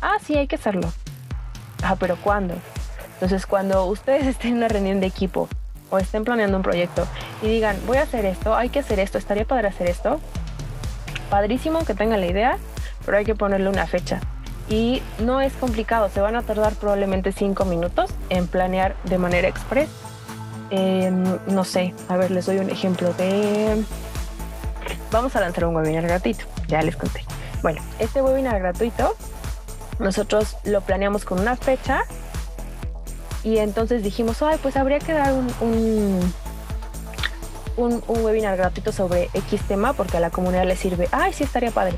Ah, 0.00 0.16
sí, 0.22 0.36
hay 0.36 0.48
que 0.48 0.56
hacerlo. 0.56 0.92
Ah, 1.82 1.96
pero 1.98 2.16
¿cuándo? 2.16 2.54
Entonces, 3.14 3.46
cuando 3.46 3.84
ustedes 3.86 4.26
estén 4.28 4.52
en 4.52 4.56
una 4.58 4.68
reunión 4.68 5.00
de 5.00 5.06
equipo 5.06 5.48
o 5.90 5.98
estén 5.98 6.24
planeando 6.24 6.56
un 6.56 6.62
proyecto 6.62 7.06
y 7.42 7.48
digan, 7.48 7.76
voy 7.86 7.98
a 7.98 8.02
hacer 8.02 8.24
esto, 8.24 8.54
hay 8.54 8.68
que 8.68 8.78
hacer 8.78 9.00
esto, 9.00 9.18
estaría 9.18 9.44
padre 9.44 9.68
hacer 9.68 9.88
esto, 9.88 10.20
padrísimo 11.28 11.84
que 11.84 11.94
tengan 11.94 12.20
la 12.20 12.26
idea, 12.26 12.58
pero 13.04 13.18
hay 13.18 13.24
que 13.24 13.34
ponerle 13.34 13.68
una 13.68 13.86
fecha. 13.86 14.20
Y 14.68 15.02
no 15.18 15.40
es 15.40 15.52
complicado, 15.54 16.08
se 16.08 16.20
van 16.20 16.36
a 16.36 16.42
tardar 16.42 16.74
probablemente 16.74 17.32
cinco 17.32 17.64
minutos 17.64 18.10
en 18.28 18.46
planear 18.46 18.94
de 19.04 19.18
manera 19.18 19.48
express. 19.48 19.88
Eh, 20.70 21.10
no 21.48 21.64
sé, 21.64 21.92
a 22.08 22.16
ver, 22.16 22.30
les 22.30 22.46
doy 22.46 22.58
un 22.58 22.70
ejemplo 22.70 23.12
de... 23.14 23.82
Vamos 25.10 25.34
a 25.34 25.40
lanzar 25.40 25.64
un 25.64 25.74
webinar 25.74 26.04
gratuito, 26.04 26.44
ya 26.68 26.82
les 26.82 26.96
conté. 26.96 27.24
Bueno, 27.62 27.82
este 27.98 28.22
webinar 28.22 28.60
gratuito 28.60 29.16
nosotros 29.98 30.56
lo 30.64 30.80
planeamos 30.80 31.24
con 31.24 31.40
una 31.40 31.56
fecha 31.56 32.04
y 33.42 33.58
entonces 33.58 34.02
dijimos, 34.02 34.42
ay, 34.42 34.58
pues 34.62 34.76
habría 34.76 34.98
que 34.98 35.12
dar 35.12 35.32
un, 35.32 35.48
un, 37.76 38.02
un, 38.06 38.24
webinar 38.24 38.56
gratuito 38.56 38.92
sobre 38.92 39.30
X 39.32 39.62
tema 39.66 39.92
porque 39.94 40.18
a 40.18 40.20
la 40.20 40.30
comunidad 40.30 40.66
le 40.66 40.76
sirve. 40.76 41.08
Ay, 41.10 41.32
sí, 41.32 41.44
estaría 41.44 41.70
padre. 41.70 41.96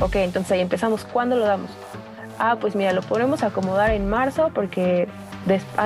Ok, 0.00 0.16
entonces 0.16 0.52
ahí 0.52 0.60
empezamos. 0.60 1.04
¿Cuándo 1.04 1.36
lo 1.36 1.46
damos? 1.46 1.70
Ah, 2.38 2.56
pues 2.60 2.74
mira, 2.74 2.92
lo 2.92 3.02
podemos 3.02 3.42
acomodar 3.42 3.90
en 3.90 4.08
marzo 4.10 4.50
porque 4.54 5.08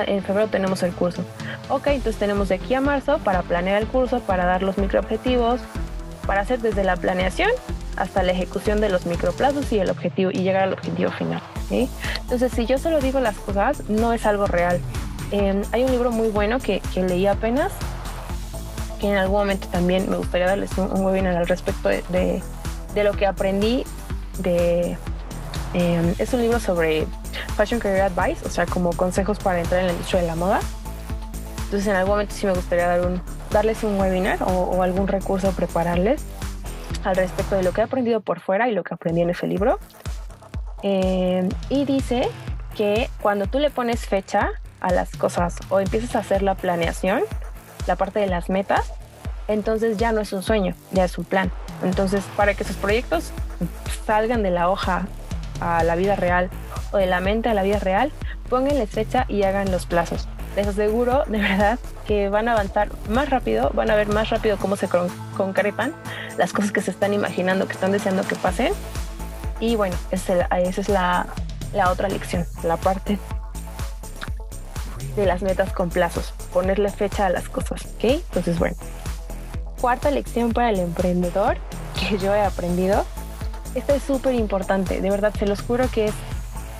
en 0.07 0.22
febrero 0.22 0.48
tenemos 0.48 0.83
el 0.83 0.92
curso. 0.92 1.22
Ok, 1.68 1.88
entonces 1.88 2.18
tenemos 2.18 2.48
de 2.48 2.57
aquí 2.57 2.74
a 2.74 2.81
marzo 2.81 3.18
para 3.18 3.42
planear 3.42 3.81
el 3.81 3.88
curso, 3.88 4.20
para 4.20 4.46
dar 4.46 4.62
los 4.62 4.79
microobjetivos, 4.79 5.61
para 6.26 6.40
hacer 6.40 6.61
desde 6.61 6.83
la 6.83 6.96
planeación 6.96 7.50
hasta 7.96 8.22
la 8.22 8.33
ejecución 8.33 8.81
de 8.81 8.88
los 8.88 9.07
microplazos 9.07 9.72
y 9.72 9.79
el 9.79 9.90
objetivo 9.90 10.31
y 10.31 10.42
llegar 10.42 10.64
al 10.64 10.72
objetivo 10.74 11.11
final. 11.12 11.40
Entonces, 11.70 12.52
si 12.52 12.66
yo 12.66 12.79
solo 12.79 13.00
digo 13.00 13.20
las 13.20 13.37
cosas, 13.37 13.88
no 13.88 14.12
es 14.12 14.26
algo 14.26 14.46
real. 14.46 14.81
Eh, 15.33 15.62
hay 15.72 15.85
un 15.85 15.90
libro 15.90 16.11
muy 16.11 16.29
bueno 16.29 16.59
que, 16.61 16.81
que, 16.94 17.02
leí 17.02 17.26
apenas, 17.26 17.72
que 19.00 19.09
en 19.11 19.16
algún 19.16 19.38
momento 19.38 19.66
también 19.68 20.09
me 20.09 20.16
gustaría 20.16 20.46
darles 20.46 20.76
un, 20.79 21.05
webinar 21.05 21.37
al 21.37 21.46
respecto 21.46 21.88
de, 21.88 22.42
de, 22.94 23.05
lo 23.05 23.12
que 23.12 23.26
aprendí. 23.26 23.85
Eh, 24.44 24.96
es 26.18 26.33
un 26.33 26.40
libro 26.40 26.61
sobre 26.61 27.07
Fashion 27.57 27.81
Career 27.81 28.02
Advice, 28.02 28.46
o 28.46 28.50
sea, 28.50 28.66
como 28.66 28.90
consejos 28.90 29.38
para 29.38 29.61
entrar 29.61 29.81
en 29.81 29.87
la 29.88 29.92
industria 29.92 30.22
de 30.22 30.26
la 30.26 30.37
moda. 30.37 30.61
Entonces, 31.64 31.88
en 31.88 31.96
algún 31.96 32.12
momento 32.12 32.35
sí 32.35 32.46
me 32.46 32.52
gustaría 32.52 32.87
dar 32.87 33.00
un, 33.00 33.20
darles 33.50 33.83
un 33.83 33.98
webinar 33.98 34.38
o 34.42 34.83
algún 34.83 35.09
recurso, 35.09 35.50
prepararles 35.52 36.22
al 37.05 37.16
respecto 37.16 37.57
de 37.57 37.62
lo 37.62 37.72
que 37.72 37.81
he 37.81 37.85
aprendido 37.85 38.20
por 38.20 38.40
fuera 38.40 38.68
y 38.68 38.72
lo 38.72 38.85
que 38.85 38.94
aprendí 38.94 39.22
en 39.22 39.31
ese 39.31 39.46
libro. 39.46 39.79
Eh, 40.88 41.49
y 41.68 41.85
dice 41.85 42.29
que 42.77 43.11
cuando 43.20 43.49
tú 43.49 43.59
le 43.59 43.70
pones 43.70 44.07
fecha 44.07 44.53
a 44.79 44.92
las 44.92 45.16
cosas 45.16 45.57
o 45.68 45.81
empiezas 45.81 46.14
a 46.14 46.20
hacer 46.20 46.42
la 46.42 46.55
planeación, 46.55 47.22
la 47.88 47.96
parte 47.96 48.20
de 48.20 48.29
las 48.29 48.51
metas, 48.51 48.92
entonces 49.49 49.96
ya 49.96 50.12
no 50.12 50.20
es 50.20 50.33
un 50.33 50.44
sueño, 50.44 50.77
ya 50.92 51.05
es 51.05 51.18
un 51.18 51.25
plan. 51.25 51.51
Entonces, 51.83 52.22
para 52.37 52.55
que 52.55 52.62
esos 52.62 52.77
proyectos 52.77 53.33
salgan 54.07 54.44
de 54.44 54.53
la 54.53 54.70
hoja 54.70 55.09
a 55.61 55.83
la 55.83 55.96
vida 55.96 56.14
real 56.14 56.51
o 56.92 56.99
de 56.99 57.07
la 57.07 57.18
mente 57.18 57.49
a 57.49 57.55
la 57.55 57.64
vida 57.64 57.81
real, 57.81 58.12
pónganles 58.49 58.88
fecha 58.88 59.25
y 59.29 59.42
hagan 59.42 59.72
los 59.72 59.87
plazos. 59.87 60.29
Les 60.55 60.68
aseguro, 60.68 61.25
de 61.27 61.38
verdad, 61.38 61.81
que 62.07 62.29
van 62.29 62.46
a 62.46 62.53
avanzar 62.53 62.90
más 63.09 63.29
rápido, 63.29 63.72
van 63.75 63.90
a 63.90 63.96
ver 63.96 64.07
más 64.07 64.31
rápido 64.31 64.57
cómo 64.57 64.77
se 64.77 64.88
concretan 65.37 65.94
las 66.38 66.53
cosas 66.53 66.70
que 66.70 66.81
se 66.81 66.92
están 66.92 67.12
imaginando, 67.12 67.66
que 67.66 67.72
están 67.72 67.90
deseando 67.90 68.22
que 68.22 68.37
pasen. 68.37 68.72
Y 69.61 69.77
bueno, 69.77 69.97
esa 70.11 70.47
es 70.51 70.88
la, 70.88 71.27
la 71.73 71.90
otra 71.90 72.09
lección, 72.09 72.47
la 72.62 72.77
parte 72.77 73.19
de 75.16 75.27
las 75.27 75.42
metas 75.42 75.73
con 75.73 75.88
plazos, 75.88 76.35
ponerle 76.53 76.90
fecha 76.90 77.27
a 77.27 77.31
las 77.31 77.49
cosas, 77.49 77.87
¿ok? 77.97 78.05
Entonces, 78.05 78.59
bueno. 78.59 78.77
Cuarta 79.81 80.11
lección 80.11 80.53
para 80.53 80.71
el 80.71 80.81
emprendedor 80.81 81.59
que 81.99 82.19
yo 82.19 82.35
he 82.35 82.42
aprendido. 82.42 83.05
Esta 83.75 83.95
es 83.95 84.03
súper 84.03 84.35
importante, 84.35 85.01
de 85.01 85.11
verdad, 85.11 85.35
se 85.38 85.47
los 85.47 85.61
juro 85.61 85.90
que 85.90 86.07
es, 86.07 86.14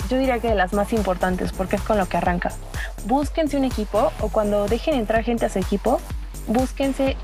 yo 0.09 0.19
diría 0.19 0.39
que 0.39 0.49
de 0.49 0.55
las 0.55 0.73
más 0.73 0.93
importantes, 0.93 1.53
porque 1.53 1.77
es 1.77 1.83
con 1.83 1.99
lo 1.99 2.07
que 2.07 2.17
arrancas. 2.17 2.57
Búsquense 3.05 3.57
un 3.57 3.65
equipo 3.65 4.13
o 4.21 4.29
cuando 4.29 4.67
dejen 4.67 4.95
entrar 4.95 5.23
gente 5.23 5.45
a 5.45 5.49
su 5.51 5.59
equipo, 5.59 6.01
búsquense 6.47 7.17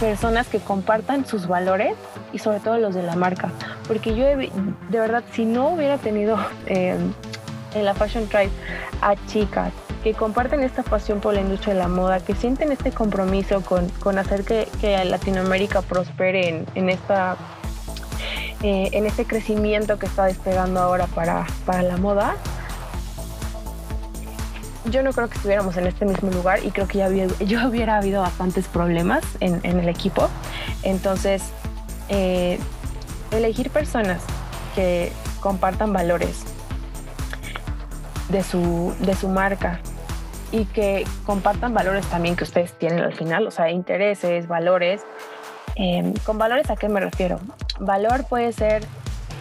personas 0.00 0.48
que 0.48 0.60
compartan 0.60 1.26
sus 1.26 1.46
valores 1.46 1.94
y 2.32 2.38
sobre 2.38 2.60
todo 2.60 2.78
los 2.78 2.94
de 2.94 3.02
la 3.02 3.16
marca. 3.16 3.50
Porque 3.86 4.14
yo 4.14 4.26
de 4.26 4.50
verdad, 4.90 5.22
si 5.32 5.44
no 5.44 5.68
hubiera 5.68 5.98
tenido 5.98 6.38
eh, 6.66 6.96
en 7.74 7.84
la 7.84 7.94
Fashion 7.94 8.26
Tribe 8.28 8.50
a 9.00 9.14
chicas 9.26 9.72
que 10.02 10.12
comparten 10.12 10.62
esta 10.62 10.82
pasión 10.82 11.20
por 11.20 11.32
la 11.32 11.40
industria 11.40 11.72
de 11.72 11.80
la 11.80 11.88
moda, 11.88 12.20
que 12.20 12.34
sienten 12.34 12.70
este 12.72 12.92
compromiso 12.92 13.62
con, 13.62 13.88
con 13.88 14.18
hacer 14.18 14.44
que, 14.44 14.68
que, 14.80 15.02
Latinoamérica 15.02 15.80
prospere 15.80 16.48
en, 16.48 16.66
en 16.74 16.90
esta 16.90 17.36
eh, 18.62 18.88
en 18.92 19.04
este 19.04 19.26
crecimiento 19.26 19.98
que 19.98 20.06
está 20.06 20.24
despegando 20.24 20.80
ahora 20.80 21.06
para, 21.06 21.46
para 21.66 21.82
la 21.82 21.98
moda, 21.98 22.36
yo 24.86 25.02
no 25.02 25.12
creo 25.12 25.28
que 25.28 25.36
estuviéramos 25.36 25.76
en 25.76 25.86
este 25.86 26.04
mismo 26.04 26.30
lugar 26.30 26.64
y 26.64 26.70
creo 26.70 26.86
que 26.86 26.98
ya 26.98 27.08
yo 27.08 27.68
hubiera 27.68 27.96
habido 27.98 28.22
bastantes 28.22 28.68
problemas 28.68 29.24
en, 29.40 29.60
en 29.62 29.80
el 29.80 29.88
equipo. 29.88 30.28
Entonces, 30.82 31.42
eh, 32.08 32.58
elegir 33.30 33.70
personas 33.70 34.22
que 34.74 35.12
compartan 35.40 35.92
valores 35.92 36.44
de 38.28 38.42
su, 38.42 38.94
de 39.00 39.14
su 39.14 39.28
marca 39.28 39.80
y 40.52 40.66
que 40.66 41.04
compartan 41.26 41.74
valores 41.74 42.06
también 42.06 42.36
que 42.36 42.44
ustedes 42.44 42.72
tienen 42.78 43.00
al 43.00 43.14
final, 43.14 43.46
o 43.46 43.50
sea, 43.50 43.70
intereses, 43.70 44.46
valores. 44.46 45.02
Eh, 45.76 46.14
¿Con 46.24 46.38
valores 46.38 46.70
a 46.70 46.76
qué 46.76 46.88
me 46.88 47.00
refiero? 47.00 47.40
Valor 47.80 48.24
puede 48.28 48.52
ser 48.52 48.84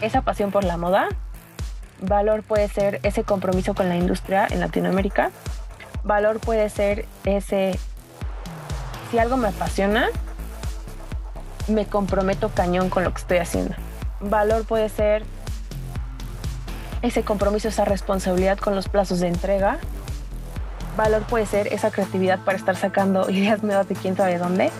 esa 0.02 0.22
pasión 0.22 0.52
por 0.52 0.64
la 0.64 0.78
moda, 0.78 1.08
Valor 2.04 2.44
puede 2.44 2.68
ser 2.68 3.00
ese 3.04 3.24
compromiso 3.24 3.74
con 3.74 3.88
la 3.88 3.96
industria 3.96 4.46
en 4.52 4.60
Latinoamérica. 4.60 5.32
Valor 6.04 6.42
puede 6.42 6.70
ser 6.70 7.06
ese, 7.24 7.80
si 9.10 9.20
algo 9.20 9.38
me 9.38 9.48
apasiona, 9.48 10.10
me 11.70 11.86
comprometo 11.86 12.50
cañón 12.50 12.90
con 12.90 13.06
lo 13.06 13.14
que 13.14 13.22
estoy 13.22 13.38
haciendo. 13.38 13.76
valor 14.20 14.66
puede 14.66 14.90
ser 14.90 15.24
ese 17.02 17.24
compromiso, 17.24 17.70
esa 17.70 17.86
responsabilidad 17.86 18.58
con 18.58 18.76
los 18.76 18.90
plazos 18.90 19.22
de 19.22 19.30
entrega. 19.30 19.78
Valor 20.98 21.24
puede 21.24 21.46
ser 21.46 21.68
esa 21.68 21.90
creatividad 21.90 22.40
para 22.40 22.58
estar 22.58 22.76
sacando 22.76 23.30
ideas 23.30 23.64
nuevas 23.64 23.88
de 23.88 23.96
quién 23.96 24.18
sabe 24.18 24.38
dónde. 24.38 24.72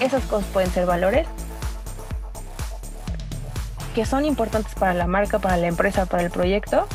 Esas 0.00 0.24
cosas 0.24 0.48
pueden 0.50 0.70
ser 0.70 0.86
valores 0.86 1.26
que 3.94 4.04
son 4.04 4.24
importantes 4.24 4.74
para 4.74 4.94
la 4.94 5.06
marca, 5.06 5.38
para 5.38 5.56
la 5.56 5.66
empresa, 5.66 6.06
para 6.06 6.22
el 6.22 6.30
proyecto, 6.30 6.86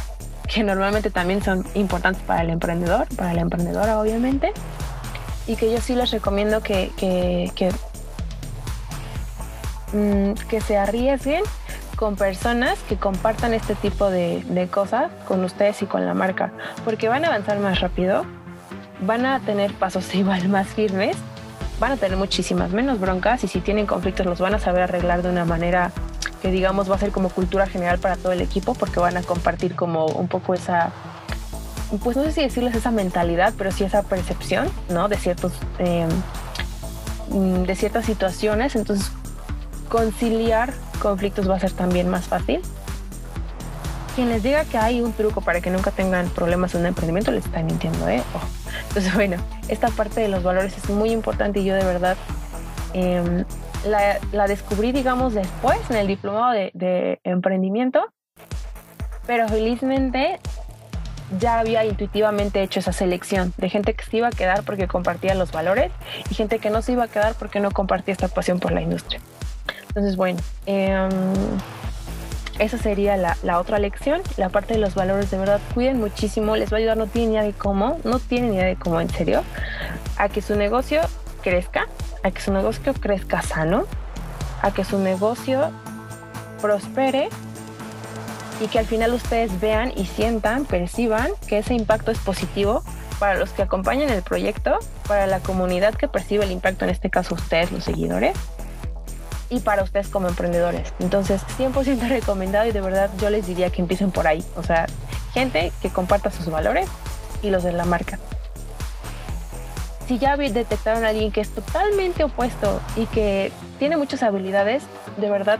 que 0.47 0.63
normalmente 0.63 1.10
también 1.10 1.43
son 1.43 1.65
importantes 1.73 2.21
para 2.23 2.41
el 2.41 2.49
emprendedor, 2.49 3.08
para 3.15 3.34
la 3.34 3.41
emprendedora 3.41 3.99
obviamente, 3.99 4.53
y 5.47 5.55
que 5.55 5.71
yo 5.71 5.79
sí 5.79 5.95
les 5.95 6.12
recomiendo 6.12 6.62
que, 6.62 6.91
que, 6.97 7.51
que, 7.55 7.71
mm, 9.97 10.34
que 10.47 10.62
se 10.62 10.77
arriesguen 10.77 11.43
con 11.95 12.15
personas 12.15 12.79
que 12.89 12.97
compartan 12.97 13.53
este 13.53 13.75
tipo 13.75 14.10
de, 14.10 14.43
de, 14.49 14.67
cosas 14.67 15.12
con 15.27 15.43
ustedes 15.43 15.81
y 15.81 15.86
con 15.86 16.05
la 16.05 16.13
marca, 16.13 16.51
porque 16.84 17.08
van 17.08 17.23
a 17.23 17.27
avanzar 17.27 17.60
más 17.60 17.79
rápido, 17.79 18.25
van 19.01 19.25
a 19.25 19.39
tener 19.39 19.73
pasos 19.73 20.13
igual 20.15 20.47
más 20.49 20.67
firmes, 20.67 21.15
van 21.79 21.93
a 21.93 21.97
tener 21.97 22.17
muchísimas 22.17 22.71
menos 22.71 22.99
broncas 22.99 23.43
y 23.43 23.47
si 23.47 23.62
tienen 23.62 23.86
conflictos 23.86 24.25
los 24.25 24.39
van 24.39 24.55
a 24.55 24.60
saber 24.60 24.84
arreglar 24.84 25.21
de 25.21 25.29
una 25.29 25.45
manera 25.45 25.91
que 26.41 26.52
digamos 26.52 26.89
va 26.89 26.95
a 26.95 27.00
ser 27.00 27.12
como 27.12 27.30
cultura 27.30 27.67
general 27.67 28.00
para 28.00 28.15
todo 28.15 28.32
el 28.32 28.41
equipo 28.41 28.74
porque 28.74 29.00
van 29.00 29.17
a 29.17 29.24
compartir 29.24 29.76
como 29.76 30.06
un 30.06 30.28
poco 30.28 30.54
esa 30.54 30.91
pues 32.04 32.17
no 32.17 32.24
sé 32.24 32.32
si 32.32 32.41
decirles 32.41 32.76
esa 32.76 32.91
mentalidad, 32.91 33.54
pero 33.58 33.71
sí 33.71 33.84
esa 33.84 34.04
percepción, 34.04 34.69
¿no? 34.89 35.08
De 35.08 35.17
ciertos, 35.17 35.54
eh, 35.80 36.08
de 37.30 37.76
ciertas 37.76 38.06
situaciones. 38.06 38.76
Entonces, 38.76 39.12
conciliar 39.89 40.74
conflictos 41.02 41.50
va 41.50 41.56
a 41.56 41.60
ser 41.60 41.71
también 41.71 42.10
más 42.10 42.26
fácil. 42.26 42.62
Quien 44.15 44.30
les 44.30 44.43
diga 44.43 44.63
que 44.65 44.78
hay 44.78 45.02
un 45.02 45.13
truco 45.13 45.41
para 45.41 45.62
que 45.62 45.69
nunca 45.69 45.91
tengan 45.91 46.30
problemas 46.30 46.74
en 46.74 46.82
un 46.82 46.88
emprendimiento, 46.88 47.32
les 47.32 47.45
está 47.45 47.62
mintiendo, 47.62 48.08
¿eh? 48.08 48.24
Oh. 48.34 48.39
Entonces, 48.88 49.13
bueno, 49.13 49.38
esta 49.67 49.89
parte 49.89 50.21
de 50.21 50.30
los 50.30 50.41
valores 50.43 50.76
es 50.78 50.89
muy 50.89 51.12
importante 51.12 51.60
y 51.60 51.65
yo 51.65 51.76
de 51.76 51.84
verdad 51.84 52.17
eh, 52.93 53.43
la, 53.86 54.48
descubrí, 54.48 54.91
digamos, 54.91 55.34
después 55.34 55.78
en 55.89 55.98
el 55.98 56.08
diplomado 56.08 56.54
de, 56.54 57.19
emprendimiento, 57.24 58.12
pero 59.26 59.48
felizmente 59.48 60.39
ya 61.39 61.60
había 61.60 61.84
intuitivamente 61.86 62.62
hecho 62.62 62.80
esa 62.80 62.93
selección 62.93 63.54
de 63.58 63.69
gente 63.69 63.95
que 63.95 64.06
se 64.06 64.17
iba 64.17 64.28
a 64.28 64.32
quedar 64.32 64.63
porque 64.63 64.88
compartía 64.88 65.34
los 65.34 65.52
valores 65.52 65.91
y 66.30 66.36
gente 66.36 66.60
que 66.60 66.69
no 66.69 66.82
se 66.82 66.91
iba 66.91 67.06
a 67.06 67.08
quedar 67.08 67.34
porque 67.34 67.60
no 67.60 67.71
compartía 67.71 68.12
esta 68.12 68.28
pasión 68.28 68.60
por 68.60 68.71
la 68.71 68.82
industria. 68.82 69.19
Entonces, 69.88 70.15
bueno, 70.17 70.39
eh, 70.67 71.10
esa 72.60 72.78
sería 72.78 73.17
la, 73.17 73.38
la, 73.43 73.60
otra 73.60 73.80
lección, 73.80 74.21
la 74.38 74.50
parte 74.50 74.76
de 74.76 74.80
los 74.80 74.93
valores, 74.93 75.32
de 75.32 75.38
verdad, 75.38 75.60
cuiden 75.74 76.00
muchísimo, 76.00 76.56
les 76.56 76.71
va 76.71 76.78
a 76.78 76.80
ayudar, 76.80 76.98
no 76.98 77.08
tienen 77.08 77.34
idea 77.34 77.43
de 77.43 77.54
cómo, 77.54 78.00
no 78.04 78.19
tienen 78.19 78.54
idea 78.54 78.65
de 78.65 78.76
cómo, 78.76 79.02
en 79.02 79.10
serio, 79.10 79.43
a 80.17 80.30
que 80.30 80.41
su 80.41 80.56
negocio 80.56 81.02
crezca, 81.45 81.88
a 82.23 82.31
que 82.31 82.41
su 82.41 82.51
negocio 82.51 82.95
crezca 82.95 83.43
sano, 83.43 83.86
a 84.63 84.71
que 84.71 84.84
su 84.84 84.97
negocio 84.97 85.69
prospere 86.60 87.29
y 88.60 88.67
que 88.67 88.79
al 88.79 88.88
final 88.88 89.13
ustedes 89.13 89.62
vean 89.62 89.93
y 89.95 90.08
sientan, 90.08 90.65
perciban 90.65 91.29
que 91.47 91.60
ese 91.60 91.75
impacto 91.75 92.10
es 92.10 92.17
positivo 92.17 92.84
para 93.19 93.36
los 93.36 93.51
que 93.51 93.62
acompañan 93.62 94.10
el 94.10 94.23
proyecto, 94.23 94.79
para 95.08 95.27
la 95.27 95.39
comunidad 95.39 95.93
que 95.93 96.08
percibe 96.08 96.45
el 96.45 96.51
impacto, 96.51 96.84
en 96.84 96.89
este 96.89 97.12
caso 97.12 97.36
ustedes, 97.36 97.71
los 97.71 97.84
seguidores, 97.84 98.36
y 99.49 99.60
para 99.60 99.84
ustedes 99.84 100.08
como 100.08 100.27
emprendedores. 100.27 100.93
Entonces, 100.99 101.41
100% 101.60 102.10
recomendado 102.10 102.65
y 102.65 102.71
de 102.71 102.81
verdad 102.81 103.12
yo 103.19 103.29
les 103.29 103.45
diría 103.45 103.69
que 103.69 103.84
empiecen 103.84 104.12
por 104.12 104.25
ahí. 104.25 104.43
O 104.55 104.63
sea, 104.63 104.88
gente 105.34 105.71
que 105.81 105.89
comparta 105.89 106.31
sus 106.31 106.47
valores 106.47 106.89
y 107.43 107.51
los 107.51 107.63
de 107.63 107.71
la 107.71 107.86
marca. 107.86 108.17
Si 110.08 110.20
ya 110.20 110.38
detectaron 110.38 111.04
a 111.04 111.10
alguien 111.10 111.32
que 111.32 111.41
es 111.41 111.50
totalmente 111.50 112.24
opuesto 112.24 112.80
y 112.96 113.06
que 113.08 113.52
tiene 113.80 113.98
muchas 113.98 114.22
habilidades, 114.24 114.84
de 115.18 115.30
verdad, 115.30 115.60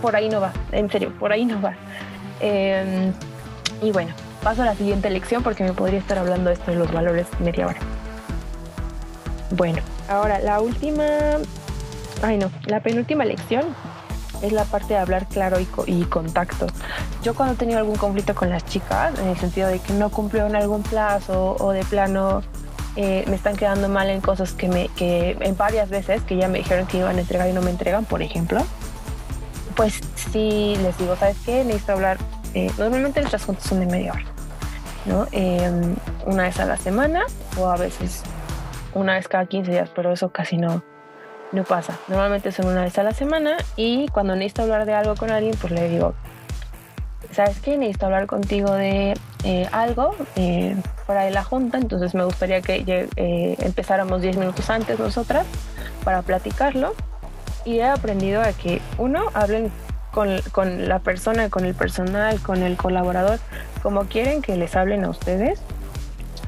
por 0.00 0.16
ahí 0.16 0.28
no 0.28 0.40
va. 0.40 0.52
En 0.72 0.90
serio, 0.90 1.12
por 1.18 1.32
ahí 1.32 1.44
no 1.44 1.60
va. 1.60 1.74
Eh, 2.40 3.12
y 3.82 3.90
bueno, 3.92 4.14
paso 4.42 4.62
a 4.62 4.66
la 4.66 4.74
siguiente 4.74 5.10
lección 5.10 5.42
porque 5.42 5.64
me 5.64 5.72
podría 5.72 5.98
estar 5.98 6.18
hablando 6.18 6.50
esto 6.50 6.70
de 6.70 6.78
los 6.78 6.90
valores 6.90 7.26
media 7.40 7.66
hora. 7.66 7.78
Bueno, 9.50 9.82
ahora 10.08 10.38
la 10.38 10.60
última 10.60 11.04
ay 12.22 12.38
no, 12.38 12.50
la 12.66 12.80
penúltima 12.80 13.24
lección 13.24 13.64
es 14.42 14.52
la 14.52 14.64
parte 14.64 14.94
de 14.94 14.98
hablar 14.98 15.26
claro 15.26 15.60
y, 15.60 15.66
co 15.66 15.84
y, 15.86 16.02
contacto. 16.04 16.66
Yo 17.22 17.34
cuando 17.34 17.54
he 17.54 17.56
tenido 17.58 17.78
algún 17.78 17.96
conflicto 17.96 18.34
con 18.34 18.48
las 18.48 18.64
chicas, 18.64 19.18
en 19.18 19.28
el 19.28 19.36
sentido 19.36 19.68
de 19.68 19.80
que 19.80 19.92
no 19.92 20.08
cumplieron 20.08 20.56
algún 20.56 20.82
plazo 20.82 21.56
o 21.58 21.72
de 21.72 21.84
plano 21.84 22.42
eh, 22.96 23.24
me 23.28 23.36
están 23.36 23.56
quedando 23.56 23.88
mal 23.88 24.10
en 24.10 24.20
cosas 24.20 24.52
que, 24.52 24.68
me, 24.68 24.88
que 24.88 25.36
en 25.40 25.56
varias 25.56 25.88
veces 25.90 26.22
que 26.22 26.36
ya 26.36 26.48
me 26.48 26.58
dijeron 26.58 26.86
que 26.86 26.98
iban 26.98 27.16
a 27.16 27.20
entregar 27.20 27.48
y 27.48 27.52
no 27.52 27.62
me 27.62 27.70
entregan, 27.70 28.04
por 28.04 28.22
ejemplo, 28.22 28.60
pues 29.76 30.00
sí 30.14 30.76
les 30.82 30.96
digo, 30.98 31.16
¿sabes 31.16 31.36
qué? 31.44 31.64
Necesito 31.64 31.92
hablar, 31.92 32.18
eh, 32.54 32.70
normalmente 32.78 33.20
nuestras 33.20 33.44
juntas 33.44 33.64
son 33.64 33.80
de 33.80 33.86
media 33.86 34.12
hora, 34.12 34.24
¿no? 35.06 35.26
Eh, 35.32 35.70
una 36.26 36.44
vez 36.44 36.58
a 36.58 36.66
la 36.66 36.76
semana 36.76 37.24
o 37.56 37.68
a 37.68 37.76
veces 37.76 38.22
una 38.92 39.14
vez 39.14 39.28
cada 39.28 39.46
15 39.46 39.70
días, 39.70 39.90
pero 39.94 40.12
eso 40.12 40.30
casi 40.30 40.56
no, 40.56 40.82
no 41.52 41.64
pasa. 41.64 41.96
Normalmente 42.08 42.52
son 42.52 42.66
una 42.66 42.82
vez 42.82 42.98
a 42.98 43.02
la 43.02 43.12
semana 43.12 43.56
y 43.76 44.08
cuando 44.08 44.34
necesito 44.34 44.62
hablar 44.62 44.86
de 44.86 44.94
algo 44.94 45.14
con 45.14 45.30
alguien, 45.30 45.54
pues 45.60 45.72
le 45.72 45.88
digo, 45.88 46.14
¿sabes 47.32 47.60
qué? 47.60 47.76
Necesito 47.76 48.06
hablar 48.06 48.26
contigo 48.26 48.72
de 48.72 49.14
eh, 49.44 49.68
algo 49.72 50.14
eh, 50.36 50.76
fuera 51.06 51.22
de 51.22 51.30
la 51.30 51.44
junta, 51.44 51.78
entonces 51.78 52.14
me 52.14 52.24
gustaría 52.24 52.60
que 52.60 53.08
eh, 53.16 53.56
empezáramos 53.60 54.22
10 54.22 54.36
minutos 54.36 54.68
antes 54.70 54.98
nosotras 54.98 55.46
para 56.04 56.22
platicarlo. 56.22 56.94
Y 57.64 57.78
he 57.78 57.84
aprendido 57.84 58.40
a 58.40 58.52
que 58.52 58.80
uno, 58.96 59.26
hablen 59.34 59.70
con, 60.12 60.40
con 60.52 60.88
la 60.88 60.98
persona, 61.00 61.50
con 61.50 61.64
el 61.64 61.74
personal, 61.74 62.40
con 62.40 62.62
el 62.62 62.76
colaborador, 62.76 63.38
como 63.82 64.04
quieren 64.04 64.40
que 64.40 64.56
les 64.56 64.76
hablen 64.76 65.04
a 65.04 65.10
ustedes, 65.10 65.60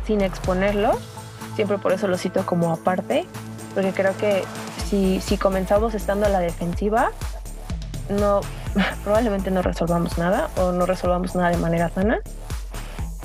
sin 0.07 0.23
exponerlo. 0.23 0.99
Siempre 1.55 1.77
por 1.77 1.93
eso 1.93 2.09
lo 2.09 2.17
cito 2.17 2.47
como 2.47 2.73
aparte, 2.73 3.27
porque 3.75 3.93
creo 3.93 4.17
que 4.17 4.43
si, 4.87 5.21
si 5.21 5.37
comenzamos 5.37 5.95
estando 5.95 6.25
a 6.25 6.29
la 6.31 6.41
defensiva, 6.41 7.11
no, 8.13 8.41
probablemente 9.05 9.51
no 9.51 9.63
resolvamos 9.63 10.19
nada 10.19 10.49
o 10.57 10.73
no 10.73 10.87
resolvamos 10.87 11.35
nada 11.35 11.51
de 11.51 11.57
manera 11.57 11.89
sana. 11.91 12.19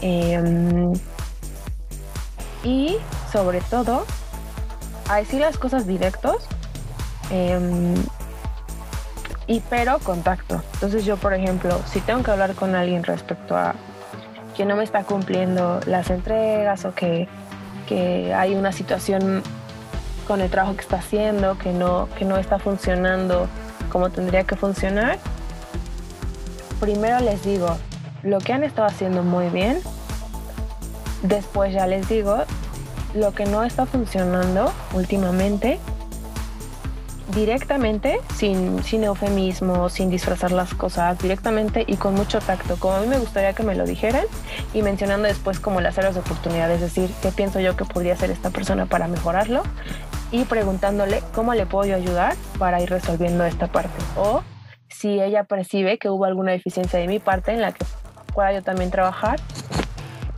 Eh, 0.01 0.93
y 2.63 2.97
sobre 3.31 3.61
todo, 3.61 4.05
a 5.09 5.17
decir 5.17 5.39
las 5.41 5.57
cosas 5.57 5.87
directos, 5.87 6.47
eh, 7.31 7.95
y 9.47 9.61
pero 9.61 9.97
contacto. 9.99 10.61
Entonces 10.73 11.05
yo, 11.05 11.17
por 11.17 11.33
ejemplo, 11.33 11.79
si 11.87 12.01
tengo 12.01 12.21
que 12.21 12.31
hablar 12.31 12.53
con 12.53 12.75
alguien 12.75 13.03
respecto 13.03 13.55
a 13.55 13.73
que 14.55 14.65
no 14.65 14.75
me 14.75 14.83
está 14.83 15.03
cumpliendo 15.03 15.79
las 15.85 16.09
entregas 16.09 16.83
o 16.85 16.93
que, 16.93 17.27
que 17.87 18.33
hay 18.33 18.55
una 18.55 18.71
situación 18.71 19.41
con 20.27 20.41
el 20.41 20.49
trabajo 20.49 20.75
que 20.75 20.81
está 20.81 20.97
haciendo, 20.97 21.57
que 21.57 21.71
no, 21.71 22.09
que 22.17 22.25
no 22.25 22.37
está 22.37 22.59
funcionando 22.59 23.47
como 23.87 24.09
tendría 24.09 24.43
que 24.43 24.55
funcionar, 24.55 25.19
primero 26.79 27.19
les 27.19 27.43
digo 27.43 27.77
lo 28.23 28.39
que 28.39 28.53
han 28.53 28.63
estado 28.63 28.87
haciendo 28.87 29.23
muy 29.23 29.49
bien, 29.49 29.79
después 31.23 31.73
ya 31.73 31.87
les 31.87 32.07
digo 32.07 32.43
lo 33.13 33.33
que 33.33 33.45
no 33.45 33.63
está 33.63 33.85
funcionando 33.85 34.71
últimamente. 34.93 35.79
Directamente, 37.33 38.21
sin, 38.35 38.81
sin 38.83 39.03
eufemismo, 39.03 39.89
sin 39.89 40.09
disfrazar 40.09 40.53
las 40.53 40.73
cosas, 40.73 41.19
directamente 41.19 41.83
y 41.85 41.97
con 41.97 42.15
mucho 42.15 42.39
tacto, 42.39 42.77
como 42.79 42.95
a 42.95 43.01
mí 43.01 43.07
me 43.07 43.19
gustaría 43.19 43.51
que 43.51 43.63
me 43.63 43.75
lo 43.75 43.85
dijeran 43.85 44.23
y 44.73 44.81
mencionando 44.81 45.27
después 45.27 45.59
como 45.59 45.81
las 45.81 45.97
áreas 45.97 46.15
de 46.15 46.21
oportunidad, 46.21 46.71
es 46.71 46.79
decir, 46.79 47.11
qué 47.21 47.31
pienso 47.31 47.59
yo 47.59 47.75
que 47.75 47.83
podría 47.83 48.13
hacer 48.13 48.31
esta 48.31 48.49
persona 48.49 48.85
para 48.85 49.09
mejorarlo 49.09 49.63
y 50.31 50.45
preguntándole 50.45 51.21
cómo 51.33 51.53
le 51.53 51.65
puedo 51.65 51.95
ayudar 51.95 52.35
para 52.59 52.81
ir 52.81 52.89
resolviendo 52.89 53.45
esta 53.45 53.67
parte 53.67 53.95
o 54.15 54.43
si 54.89 55.21
ella 55.21 55.43
percibe 55.43 55.97
que 55.97 56.09
hubo 56.09 56.25
alguna 56.25 56.51
deficiencia 56.51 56.99
de 56.99 57.07
mi 57.07 57.19
parte 57.19 57.53
en 57.53 57.61
la 57.61 57.71
que 57.71 57.85
pueda 58.33 58.53
yo 58.53 58.63
también 58.63 58.91
trabajar 58.91 59.39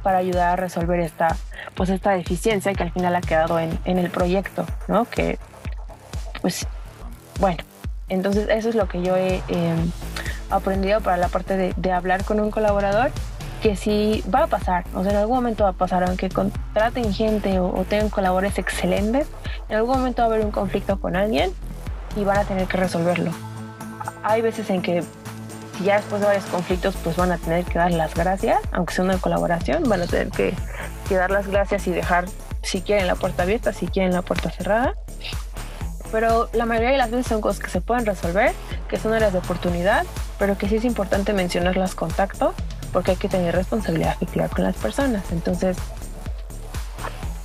para 0.03 0.19
ayudar 0.19 0.53
a 0.53 0.55
resolver 0.55 0.99
esta 0.99 1.35
pues 1.75 1.89
esta 1.89 2.11
deficiencia 2.11 2.73
que 2.73 2.83
al 2.83 2.91
final 2.91 3.15
ha 3.15 3.21
quedado 3.21 3.59
en, 3.59 3.77
en 3.85 3.97
el 3.97 4.09
proyecto, 4.09 4.65
¿no? 4.87 5.05
Que 5.05 5.39
pues 6.41 6.67
bueno, 7.39 7.63
entonces 8.09 8.47
eso 8.49 8.69
es 8.69 8.75
lo 8.75 8.87
que 8.87 9.01
yo 9.01 9.15
he 9.15 9.41
eh, 9.47 9.75
aprendido 10.49 11.01
para 11.01 11.17
la 11.17 11.27
parte 11.27 11.55
de, 11.57 11.73
de, 11.75 11.91
hablar 11.91 12.23
con 12.23 12.39
un 12.39 12.51
colaborador, 12.51 13.11
que 13.61 13.75
si 13.75 14.23
va 14.33 14.43
a 14.43 14.47
pasar, 14.47 14.85
o 14.93 15.03
sea, 15.03 15.11
en 15.11 15.17
algún 15.17 15.35
momento 15.35 15.63
va 15.63 15.71
a 15.71 15.73
pasar, 15.73 16.03
aunque 16.03 16.29
contraten 16.29 17.13
gente 17.13 17.59
o, 17.59 17.67
o 17.67 17.83
tengan 17.83 18.09
colaboradores 18.09 18.57
excelentes, 18.57 19.27
en 19.67 19.75
algún 19.75 19.97
momento 19.97 20.21
va 20.21 20.27
a 20.27 20.31
haber 20.31 20.45
un 20.45 20.51
conflicto 20.51 20.99
con 20.99 21.15
alguien 21.15 21.51
y 22.15 22.23
van 22.23 22.37
a 22.37 22.43
tener 22.45 22.67
que 22.67 22.77
resolverlo. 22.77 23.31
Hay 24.23 24.41
veces 24.41 24.69
en 24.69 24.81
que 24.81 25.03
si 25.77 25.85
ya 25.85 25.95
después 25.95 26.21
de 26.21 26.27
varios 26.27 26.45
conflictos, 26.45 26.95
pues 27.03 27.15
van 27.15 27.31
a 27.31 27.37
tener 27.37 27.65
que 27.65 27.79
dar 27.79 27.91
las 27.91 28.13
gracias, 28.13 28.59
aunque 28.71 28.93
sea 28.93 29.05
una 29.05 29.17
colaboración, 29.17 29.83
van 29.87 30.01
a 30.01 30.07
tener 30.07 30.29
que, 30.29 30.53
que 31.07 31.15
dar 31.15 31.31
las 31.31 31.47
gracias 31.47 31.87
y 31.87 31.91
dejar, 31.91 32.25
si 32.63 32.81
quieren, 32.81 33.07
la 33.07 33.15
puerta 33.15 33.43
abierta, 33.43 33.71
si 33.71 33.87
quieren, 33.87 34.13
la 34.13 34.21
puerta 34.21 34.51
cerrada. 34.51 34.95
Pero 36.11 36.49
la 36.53 36.65
mayoría 36.65 36.91
de 36.91 36.97
las 36.97 37.11
veces 37.11 37.27
son 37.27 37.39
cosas 37.39 37.63
que 37.63 37.69
se 37.69 37.81
pueden 37.81 38.05
resolver, 38.05 38.53
que 38.89 38.97
son 38.97 39.13
áreas 39.13 39.31
de 39.31 39.39
oportunidad, 39.39 40.05
pero 40.37 40.57
que 40.57 40.67
sí 40.67 40.77
es 40.77 40.85
importante 40.85 41.33
mencionarlas 41.33 41.95
con 41.95 42.09
tacto, 42.09 42.53
porque 42.91 43.11
hay 43.11 43.17
que 43.17 43.29
tener 43.29 43.55
responsabilidad 43.55 44.11
afectiva 44.11 44.47
con 44.49 44.63
las 44.63 44.75
personas. 44.75 45.31
Entonces, 45.31 45.77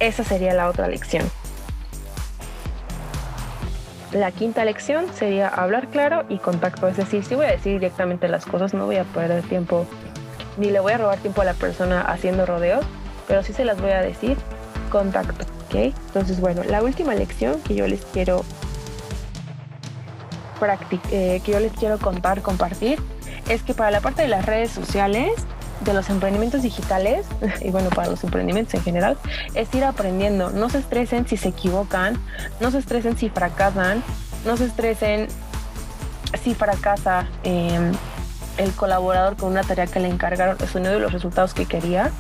esa 0.01 0.25
sería 0.25 0.55
la 0.55 0.69
otra 0.69 0.89
lección. 0.89 1.25
La 4.13 4.31
quinta 4.31 4.65
lección 4.65 5.07
sería 5.15 5.49
hablar 5.49 5.89
claro 5.89 6.25
y 6.29 6.39
contacto. 6.39 6.87
Es 6.87 6.97
decir, 6.97 7.25
si 7.25 7.35
voy 7.35 7.47
a 7.47 7.51
decir 7.51 7.75
directamente 7.75 8.29
las 8.29 8.47
cosas, 8.47 8.73
no 8.73 8.87
voy 8.87 8.97
a 8.97 9.05
perder 9.05 9.43
tiempo 9.43 9.87
ni 10.57 10.71
le 10.71 10.79
voy 10.81 10.93
a 10.93 10.99
robar 10.99 11.19
tiempo 11.19 11.43
a 11.43 11.45
la 11.45 11.55
persona 11.55 12.01
haciendo 12.01 12.47
rodeos, 12.47 12.85
pero 13.27 13.43
sí 13.43 13.53
se 13.53 13.65
las 13.65 13.81
voy 13.81 13.91
a 13.91 14.01
decir 14.03 14.37
contacto. 14.91 15.45
¿ok? 15.67 15.75
Entonces, 15.75 16.41
bueno, 16.41 16.63
la 16.63 16.83
última 16.83 17.15
lección 17.15 17.61
que 17.63 17.75
yo 17.75 17.89
les 17.89 18.05
quiero 18.07 18.45
eh, 21.11 21.43
que 21.45 21.53
yo 21.53 21.61
les 21.61 21.73
quiero 21.73 21.99
contar, 21.99 22.41
compartir, 22.41 22.99
es 23.49 23.63
que 23.63 23.75
para 23.75 23.91
la 23.91 24.01
parte 24.01 24.23
de 24.23 24.29
las 24.29 24.47
redes 24.47 24.71
sociales, 24.71 25.33
de 25.81 25.93
los 25.93 26.09
emprendimientos 26.11 26.63
digitales, 26.63 27.27
y 27.61 27.71
bueno, 27.71 27.91
para 27.91 28.09
los 28.09 28.25
emprendimientos 28.25 28.75
en 28.75 28.83
general, 28.83 29.19
es 29.55 29.73
ir 29.75 29.85
aprendiendo. 29.85 30.51
No 30.51 30.71
se 30.71 30.79
estresen 30.79 31.27
si 31.27 31.37
se 31.37 31.49
equivocan, 31.49 32.19
no 32.61 32.71
se 32.71 32.79
estresen 32.79 33.17
si 33.17 33.29
fracasan, 33.29 34.03
no 34.45 34.57
se 34.57 34.67
estresen 34.67 35.29
si 36.43 36.55
fracasa 36.55 37.27
em, 37.45 37.93
el 38.57 38.73
colaborador 38.73 39.37
con 39.37 39.51
una 39.51 39.63
tarea 39.63 39.87
que 39.87 40.01
le 40.01 40.09
encargaron, 40.09 40.57
es 40.63 40.75
uno 40.75 40.91
de 40.91 40.99
los 40.99 41.13
resultados 41.13 41.55
que 41.55 41.67
quería, 41.67 42.11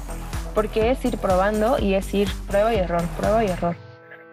porque 0.55 0.91
es 0.91 1.05
ir 1.05 1.19
probando 1.19 1.79
y 1.79 1.95
es 1.95 2.13
ir 2.15 2.29
prueba 2.47 2.73
y 2.75 2.79
error, 2.79 3.03
prueba 3.19 3.45
y 3.45 3.49
error. 3.49 3.77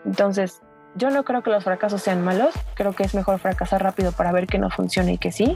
Entonces, 0.05 0.61
yo 0.95 1.09
no 1.09 1.23
creo 1.23 1.41
que 1.41 1.49
los 1.49 1.63
fracasos 1.63 2.01
sean 2.01 2.23
malos, 2.23 2.53
creo 2.75 2.93
que 2.93 3.03
es 3.03 3.15
mejor 3.15 3.39
fracasar 3.39 3.81
rápido 3.81 4.11
para 4.11 4.31
ver 4.31 4.47
que 4.47 4.57
no 4.57 4.69
funciona 4.69 5.11
y 5.11 5.17
que 5.17 5.31
sí. 5.31 5.55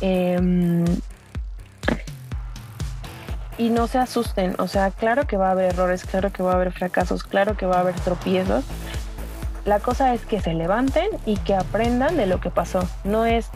Em, 0.00 0.84
y 3.58 3.68
no 3.68 3.86
se 3.88 3.98
asusten, 3.98 4.54
o 4.58 4.68
sea, 4.68 4.90
claro 4.90 5.26
que 5.26 5.36
va 5.36 5.48
a 5.48 5.50
haber 5.50 5.74
errores, 5.74 6.04
claro 6.04 6.32
que 6.32 6.42
va 6.42 6.52
a 6.52 6.54
haber 6.54 6.72
fracasos, 6.72 7.24
claro 7.24 7.56
que 7.58 7.66
va 7.66 7.76
a 7.76 7.80
haber 7.80 7.94
tropiezos. 7.96 8.64
La 9.66 9.80
cosa 9.80 10.14
es 10.14 10.24
que 10.24 10.40
se 10.40 10.54
levanten 10.54 11.08
y 11.26 11.36
que 11.36 11.54
aprendan 11.54 12.16
de 12.16 12.26
lo 12.26 12.40
que 12.40 12.48
pasó. 12.48 12.88
No 13.04 13.26
es, 13.26 13.50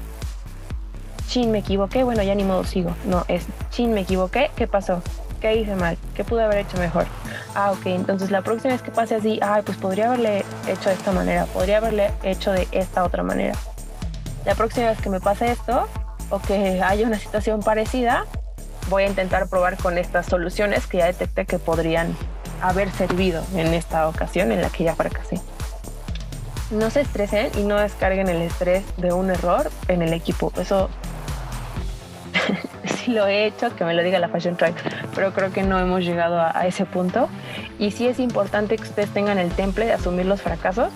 chin, 1.26 1.50
me 1.50 1.60
equivoqué, 1.60 2.04
bueno, 2.04 2.22
ya 2.22 2.34
ni 2.34 2.44
modo 2.44 2.64
sigo. 2.64 2.94
No, 3.06 3.24
es, 3.28 3.46
chin, 3.70 3.94
me 3.94 4.02
equivoqué, 4.02 4.50
¿qué 4.56 4.66
pasó? 4.66 5.02
¿Qué 5.40 5.56
hice 5.56 5.74
mal? 5.74 5.96
¿Qué 6.14 6.22
pude 6.22 6.42
haber 6.42 6.58
hecho 6.58 6.76
mejor? 6.76 7.06
Ah, 7.54 7.72
ok, 7.72 7.86
entonces 7.86 8.30
la 8.30 8.42
próxima 8.42 8.72
vez 8.74 8.82
que 8.82 8.90
pase 8.90 9.14
así, 9.14 9.38
ah, 9.42 9.62
pues 9.64 9.78
podría 9.78 10.08
haberle 10.08 10.44
hecho 10.66 10.90
de 10.90 10.94
esta 10.96 11.12
manera, 11.12 11.46
podría 11.46 11.78
haberle 11.78 12.10
hecho 12.22 12.52
de 12.52 12.68
esta 12.72 13.04
otra 13.04 13.22
manera. 13.22 13.54
La 14.44 14.54
próxima 14.54 14.88
vez 14.88 15.00
que 15.00 15.08
me 15.08 15.20
pase 15.20 15.50
esto, 15.50 15.88
o 16.30 16.38
que 16.40 16.82
haya 16.82 17.06
una 17.06 17.18
situación 17.18 17.60
parecida, 17.60 18.24
voy 18.88 19.04
a 19.04 19.06
intentar 19.06 19.48
probar 19.48 19.76
con 19.76 19.98
estas 19.98 20.26
soluciones 20.26 20.86
que 20.86 20.98
ya 20.98 21.06
detecté 21.06 21.46
que 21.46 21.58
podrían 21.58 22.16
haber 22.60 22.90
servido 22.90 23.44
en 23.54 23.74
esta 23.74 24.08
ocasión 24.08 24.52
en 24.52 24.62
la 24.62 24.70
que 24.70 24.84
ya 24.84 24.94
fracasé. 24.94 25.40
No 26.70 26.90
se 26.90 27.02
estresen 27.02 27.50
y 27.58 27.62
no 27.62 27.76
descarguen 27.76 28.28
el 28.28 28.42
estrés 28.42 28.84
de 28.96 29.12
un 29.12 29.30
error 29.30 29.70
en 29.88 30.02
el 30.02 30.12
equipo. 30.12 30.52
Eso 30.56 30.88
sí 32.84 33.12
lo 33.12 33.26
he 33.26 33.46
hecho, 33.46 33.74
que 33.76 33.84
me 33.84 33.94
lo 33.94 34.02
diga 34.02 34.18
la 34.18 34.28
Fashion 34.28 34.56
Track, 34.56 34.74
pero 35.14 35.32
creo 35.34 35.52
que 35.52 35.62
no 35.62 35.78
hemos 35.78 36.04
llegado 36.04 36.40
a, 36.40 36.58
a 36.58 36.66
ese 36.66 36.86
punto. 36.86 37.28
Y 37.78 37.90
sí 37.90 38.06
es 38.06 38.18
importante 38.18 38.76
que 38.76 38.82
ustedes 38.82 39.10
tengan 39.10 39.38
el 39.38 39.50
temple 39.50 39.86
de 39.86 39.92
asumir 39.92 40.26
los 40.26 40.40
fracasos 40.40 40.90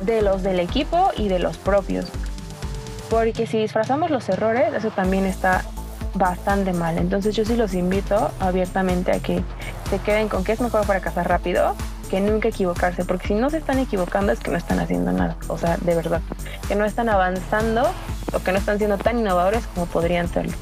de 0.00 0.22
los 0.22 0.42
del 0.42 0.60
equipo 0.60 1.10
y 1.16 1.28
de 1.28 1.38
los 1.38 1.58
propios 1.58 2.06
porque 3.10 3.46
si 3.46 3.58
disfrazamos 3.58 4.10
los 4.10 4.28
errores, 4.28 4.72
eso 4.72 4.90
también 4.90 5.26
está 5.26 5.64
bastante 6.14 6.72
mal. 6.72 6.96
Entonces 6.96 7.34
yo 7.34 7.44
sí 7.44 7.56
los 7.56 7.74
invito 7.74 8.30
abiertamente 8.38 9.12
a 9.12 9.18
que 9.18 9.42
se 9.90 9.98
queden 9.98 10.28
con 10.28 10.44
que 10.44 10.52
es 10.52 10.60
mejor 10.60 10.86
fracasar 10.86 11.28
rápido 11.28 11.74
que 12.08 12.20
nunca 12.20 12.48
equivocarse, 12.48 13.04
porque 13.04 13.28
si 13.28 13.34
no 13.34 13.50
se 13.50 13.58
están 13.58 13.78
equivocando 13.78 14.32
es 14.32 14.40
que 14.40 14.50
no 14.50 14.56
están 14.56 14.80
haciendo 14.80 15.12
nada, 15.12 15.36
o 15.46 15.56
sea, 15.56 15.76
de 15.76 15.94
verdad, 15.94 16.20
que 16.66 16.74
no 16.74 16.84
están 16.84 17.08
avanzando 17.08 17.88
o 18.32 18.40
que 18.40 18.50
no 18.50 18.58
están 18.58 18.78
siendo 18.78 18.98
tan 18.98 19.20
innovadores 19.20 19.64
como 19.74 19.86
podrían 19.86 20.28
serlo. 20.28 20.52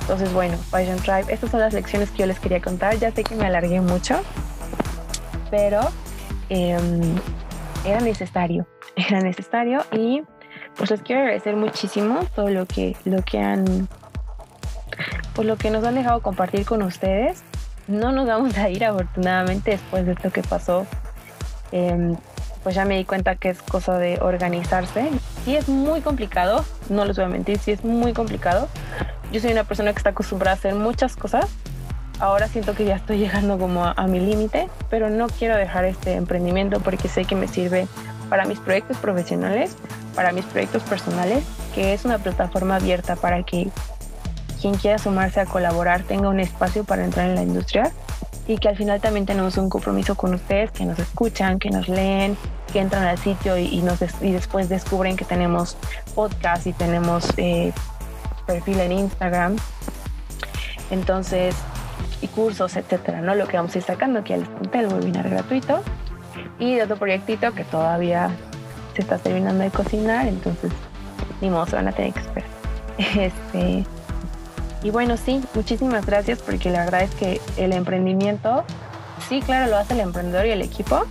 Entonces, 0.00 0.32
bueno, 0.32 0.56
Tribe, 0.70 1.26
estas 1.28 1.50
son 1.50 1.60
las 1.60 1.72
lecciones 1.72 2.10
que 2.10 2.18
yo 2.18 2.26
les 2.26 2.40
quería 2.40 2.60
contar. 2.60 2.98
Ya 2.98 3.12
sé 3.12 3.22
que 3.22 3.36
me 3.36 3.46
alargué 3.46 3.80
mucho, 3.80 4.20
pero 5.48 5.80
em, 6.48 7.14
era 7.84 8.00
necesario, 8.00 8.66
era 8.96 9.20
necesario 9.20 9.84
y 9.92 10.22
pues 10.76 10.90
les 10.90 11.02
quiero 11.02 11.22
agradecer 11.22 11.56
muchísimo 11.56 12.20
todo 12.34 12.48
lo 12.48 12.66
que, 12.66 12.96
lo 13.04 13.22
que 13.22 13.38
han, 13.38 13.88
pues 15.34 15.46
lo 15.46 15.56
que 15.56 15.70
nos 15.70 15.84
han 15.84 15.94
dejado 15.94 16.20
compartir 16.20 16.64
con 16.64 16.82
ustedes. 16.82 17.42
No 17.88 18.12
nos 18.12 18.26
vamos 18.26 18.56
a 18.56 18.70
ir 18.70 18.84
afortunadamente 18.84 19.72
después 19.72 20.06
de 20.06 20.12
esto 20.12 20.30
que 20.30 20.42
pasó. 20.42 20.86
Em, 21.72 22.16
pues 22.62 22.76
ya 22.76 22.84
me 22.84 22.96
di 22.96 23.04
cuenta 23.04 23.34
que 23.34 23.50
es 23.50 23.60
cosa 23.60 23.98
de 23.98 24.18
organizarse. 24.20 25.10
Sí 25.44 25.56
es 25.56 25.68
muy 25.68 26.00
complicado, 26.00 26.64
no 26.88 27.04
les 27.04 27.16
voy 27.16 27.24
a 27.24 27.28
mentir, 27.28 27.58
sí 27.58 27.72
es 27.72 27.84
muy 27.84 28.12
complicado. 28.12 28.68
Yo 29.32 29.40
soy 29.40 29.52
una 29.52 29.64
persona 29.64 29.92
que 29.92 29.98
está 29.98 30.10
acostumbrada 30.10 30.52
a 30.52 30.58
hacer 30.58 30.74
muchas 30.74 31.16
cosas. 31.16 31.46
Ahora 32.22 32.46
siento 32.46 32.76
que 32.76 32.84
ya 32.84 32.94
estoy 32.94 33.18
llegando 33.18 33.58
como 33.58 33.84
a 33.84 34.06
mi 34.06 34.20
límite, 34.20 34.68
pero 34.88 35.10
no 35.10 35.26
quiero 35.26 35.56
dejar 35.56 35.84
este 35.84 36.12
emprendimiento 36.12 36.78
porque 36.78 37.08
sé 37.08 37.24
que 37.24 37.34
me 37.34 37.48
sirve 37.48 37.88
para 38.30 38.44
mis 38.44 38.60
proyectos 38.60 38.96
profesionales, 38.98 39.76
para 40.14 40.30
mis 40.30 40.44
proyectos 40.44 40.84
personales, 40.84 41.42
que 41.74 41.92
es 41.92 42.04
una 42.04 42.18
plataforma 42.18 42.76
abierta 42.76 43.16
para 43.16 43.42
que 43.42 43.70
quien 44.60 44.74
quiera 44.74 44.98
sumarse 44.98 45.40
a 45.40 45.46
colaborar 45.46 46.04
tenga 46.04 46.28
un 46.28 46.38
espacio 46.38 46.84
para 46.84 47.04
entrar 47.04 47.28
en 47.28 47.34
la 47.34 47.42
industria 47.42 47.90
y 48.46 48.58
que 48.58 48.68
al 48.68 48.76
final 48.76 49.00
también 49.00 49.26
tenemos 49.26 49.56
un 49.56 49.68
compromiso 49.68 50.14
con 50.14 50.32
ustedes 50.32 50.70
que 50.70 50.84
nos 50.84 51.00
escuchan, 51.00 51.58
que 51.58 51.70
nos 51.70 51.88
leen, 51.88 52.36
que 52.72 52.78
entran 52.78 53.02
al 53.02 53.18
sitio 53.18 53.56
y, 53.56 53.82
después 54.20 54.68
descubren 54.68 55.16
que 55.16 55.24
tenemos 55.24 55.76
podcast 56.14 56.68
y 56.68 56.72
tenemos 56.72 57.26
eh, 57.36 57.72
perfil 58.46 58.78
en 58.78 58.92
Instagram. 58.92 59.56
Entonces, 60.92 61.56
y 62.22 62.28
cursos, 62.28 62.76
etcétera, 62.76 63.20
¿no? 63.20 63.34
Lo 63.34 63.46
que 63.46 63.58
vamos 63.58 63.74
a 63.74 63.78
ir 63.78 63.84
sacando, 63.84 64.24
que 64.24 64.30
ya 64.30 64.36
les 64.38 64.48
conté, 64.48 64.78
el 64.78 64.86
webinar 64.86 65.28
gratuito. 65.28 65.82
Y 66.58 66.76
de 66.76 66.84
otro 66.84 66.96
proyectito 66.96 67.52
que 67.52 67.64
todavía 67.64 68.30
se 68.94 69.02
está 69.02 69.18
terminando 69.18 69.64
de 69.64 69.70
cocinar, 69.70 70.26
entonces 70.26 70.70
ni 71.42 71.50
modo, 71.50 71.66
se 71.66 71.76
van 71.76 71.88
a 71.88 71.92
tener 71.92 72.14
que 72.14 72.20
esperar. 72.20 72.50
Este, 72.98 73.84
y 74.82 74.90
bueno, 74.90 75.16
sí, 75.16 75.42
muchísimas 75.54 76.06
gracias 76.06 76.40
porque 76.40 76.70
la 76.70 76.84
verdad 76.84 77.02
es 77.02 77.14
que 77.14 77.40
el 77.56 77.72
emprendimiento, 77.72 78.64
sí, 79.28 79.40
claro, 79.40 79.70
lo 79.70 79.76
hace 79.76 79.94
el 79.94 80.00
emprendedor 80.00 80.46
y 80.46 80.50
el 80.50 80.62
equipo, 80.62 81.04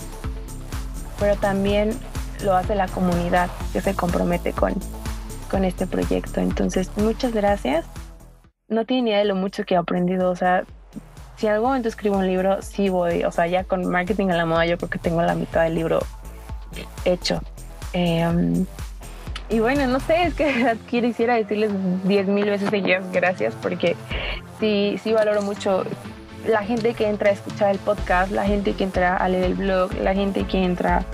pero 1.19 1.35
también 1.35 1.91
lo 2.43 2.55
hace 2.55 2.75
la 2.75 2.87
comunidad 2.87 3.49
que 3.73 3.81
se 3.81 3.93
compromete 3.95 4.53
con, 4.53 4.73
con 5.49 5.65
este 5.65 5.85
proyecto. 5.87 6.39
Entonces, 6.39 6.91
muchas 6.97 7.33
gracias. 7.33 7.85
No 8.67 8.85
tiene 8.85 9.03
ni 9.03 9.09
idea 9.09 9.19
de 9.19 9.25
lo 9.25 9.35
mucho 9.35 9.63
que 9.65 9.75
he 9.75 9.77
aprendido. 9.77 10.29
O 10.29 10.35
sea, 10.35 10.63
si 11.41 11.47
en 11.47 11.53
algún 11.53 11.69
momento 11.69 11.89
escribo 11.89 12.17
un 12.17 12.27
libro, 12.27 12.61
sí 12.61 12.89
voy. 12.89 13.23
O 13.23 13.31
sea, 13.31 13.47
ya 13.47 13.63
con 13.63 13.87
marketing 13.87 14.29
a 14.29 14.35
la 14.35 14.45
moda, 14.45 14.67
yo 14.67 14.77
creo 14.77 14.91
que 14.91 14.99
tengo 14.99 15.23
la 15.23 15.33
mitad 15.33 15.63
del 15.63 15.73
libro 15.73 15.99
hecho. 17.03 17.41
Em, 17.93 18.67
y 19.49 19.59
bueno, 19.59 19.87
no 19.87 19.99
sé, 19.99 20.23
es 20.23 20.35
que 20.35 20.77
quisiera 20.87 21.33
decirles 21.33 21.71
diez 22.03 22.27
mil 22.27 22.45
veces 22.45 22.69
seguidas 22.69 23.11
gracias 23.11 23.55
porque 23.59 23.95
sí, 24.59 24.99
sí 25.03 25.13
valoro 25.13 25.41
mucho 25.41 25.83
la 26.45 26.63
gente 26.63 26.93
que 26.93 27.09
entra 27.09 27.31
a 27.31 27.33
escuchar 27.33 27.71
el 27.71 27.79
podcast, 27.79 28.31
la 28.31 28.45
gente 28.45 28.73
que 28.73 28.83
entra 28.83 29.17
a 29.17 29.27
leer 29.27 29.45
el 29.45 29.55
blog, 29.55 29.93
la 29.95 30.13
gente 30.13 30.45
que 30.45 30.63
entra 30.63 31.05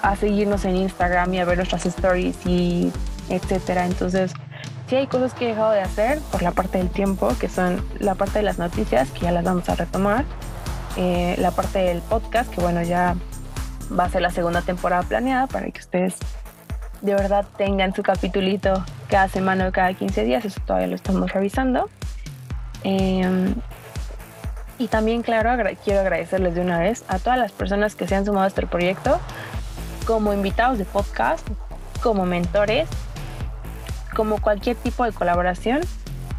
a 0.00 0.16
seguirnos 0.16 0.64
en 0.64 0.76
Instagram 0.76 1.34
y 1.34 1.38
a 1.38 1.44
ver 1.44 1.58
nuestras 1.58 1.84
stories 1.84 2.46
y 2.46 2.90
etcétera. 3.28 3.84
Entonces, 3.84 4.32
sí 4.90 4.96
hay 4.96 5.06
cosas 5.06 5.34
que 5.34 5.44
he 5.44 5.48
dejado 5.48 5.70
de 5.70 5.80
hacer 5.80 6.18
por 6.32 6.42
la 6.42 6.50
parte 6.50 6.78
del 6.78 6.90
tiempo, 6.90 7.32
que 7.38 7.48
son 7.48 7.80
la 8.00 8.16
parte 8.16 8.40
de 8.40 8.42
las 8.42 8.58
noticias, 8.58 9.08
que 9.12 9.20
ya 9.20 9.30
las 9.30 9.44
vamos 9.44 9.68
a 9.68 9.76
retomar, 9.76 10.24
eh, 10.96 11.36
la 11.38 11.52
parte 11.52 11.78
del 11.78 12.00
podcast, 12.00 12.52
que 12.52 12.60
bueno, 12.60 12.82
ya 12.82 13.14
va 13.96 14.04
a 14.04 14.10
ser 14.10 14.20
la 14.20 14.30
segunda 14.30 14.62
temporada 14.62 15.04
planeada 15.04 15.46
para 15.46 15.70
que 15.70 15.78
ustedes 15.78 16.16
de 17.02 17.14
verdad 17.14 17.46
tengan 17.56 17.94
su 17.94 18.02
capitulito 18.02 18.84
cada 19.08 19.28
semana 19.28 19.68
o 19.68 19.72
cada 19.72 19.94
15 19.94 20.24
días, 20.24 20.44
eso 20.44 20.60
todavía 20.66 20.88
lo 20.88 20.96
estamos 20.96 21.32
revisando. 21.32 21.88
Em, 22.82 23.54
y 24.76 24.88
también, 24.88 25.22
claro, 25.22 25.50
quiero 25.84 26.00
agradecerles 26.00 26.56
de 26.56 26.62
una 26.62 26.80
vez 26.80 27.04
a 27.06 27.20
todas 27.20 27.38
las 27.38 27.52
personas 27.52 27.94
que 27.94 28.08
se 28.08 28.16
han 28.16 28.26
sumado 28.26 28.44
a 28.44 28.48
este 28.48 28.66
proyecto 28.66 29.20
como 30.04 30.32
invitados 30.32 30.78
de 30.78 30.84
podcast 30.84 31.46
como 32.02 32.26
mentores, 32.26 32.88
como 34.14 34.40
cualquier 34.40 34.76
tipo 34.76 35.04
de 35.04 35.12
colaboración 35.12 35.80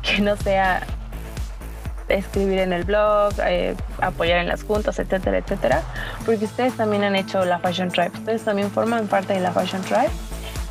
que 0.02 0.22
no 0.22 0.36
sea 0.36 0.82
escribir 2.10 2.60
en 2.60 2.74
el 2.74 2.84
blog, 2.84 3.34
eh, 3.46 3.76
apoyar 4.02 4.40
en 4.40 4.48
las 4.48 4.64
juntas, 4.64 5.00
etcétera, 5.00 5.38
etcétera, 5.38 5.82
porque 6.26 6.46
ustedes 6.46 6.76
también 6.76 7.04
han 7.04 7.16
hecho 7.16 7.46
la 7.46 7.60
Fashion 7.60 7.90
Tribe, 7.90 8.12
ustedes 8.14 8.44
también 8.44 8.70
forman 8.70 9.08
parte 9.08 9.34
de 9.34 9.40
la 9.40 9.52
Fashion 9.52 9.82
Tribe 9.82 10.10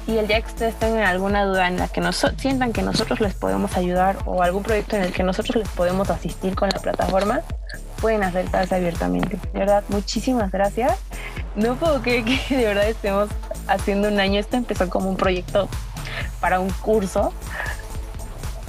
y 0.06 0.18
el 0.18 0.26
día 0.26 0.40
que 0.40 0.48
ustedes 0.48 0.74
tengan 0.76 1.04
alguna 1.04 1.44
duda 1.44 1.68
en 1.68 1.76
la 1.76 1.88
que 1.88 2.00
nos 2.00 2.26
sientan 2.36 2.72
que 2.72 2.82
nosotros 2.82 3.20
les 3.20 3.34
podemos 3.34 3.76
ayudar 3.76 4.18
o 4.26 4.42
algún 4.42 4.62
proyecto 4.62 4.96
en 4.96 5.02
el 5.02 5.12
que 5.12 5.22
nosotros 5.22 5.56
les 5.56 5.68
podemos 5.68 6.10
asistir 6.10 6.54
con 6.56 6.68
la 6.68 6.80
plataforma, 6.80 7.42
pueden 8.00 8.24
acercarse 8.24 8.74
abiertamente. 8.74 9.38
De 9.52 9.58
verdad, 9.58 9.84
muchísimas 9.88 10.50
gracias. 10.50 10.98
No 11.54 11.76
puedo 11.76 12.00
creer 12.02 12.24
que 12.24 12.56
de 12.56 12.64
verdad 12.64 12.88
estemos 12.88 13.28
haciendo 13.68 14.08
un 14.08 14.18
año. 14.18 14.40
Esto 14.40 14.56
empezó 14.56 14.88
como 14.88 15.08
un 15.08 15.16
proyecto 15.16 15.68
para 16.40 16.60
un 16.60 16.70
curso 16.70 17.32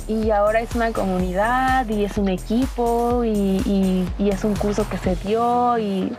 y 0.08 0.32
ahora 0.32 0.60
es 0.62 0.76
una 0.76 0.92
comunidad 0.92 1.88
y 1.88 2.04
es 2.04 2.18
un 2.18 2.30
equipo 2.30 3.24
y, 3.24 4.08
es 4.20 4.44
un 4.44 4.56
curso 4.56 4.88
que 4.90 4.98
se 4.98 5.16
dio 5.16 5.78
y 5.78 6.12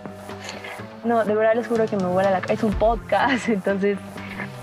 no, 1.05 1.25
de 1.25 1.35
verdad 1.35 1.55
les 1.57 1.67
juro 1.67 1.87
que 1.87 1.97
me 1.97 2.07
vuela 2.07 2.31
la 2.31 2.38
es 2.38 2.62
un 2.62 2.73
podcast, 2.73 3.49
entonces 3.49 3.99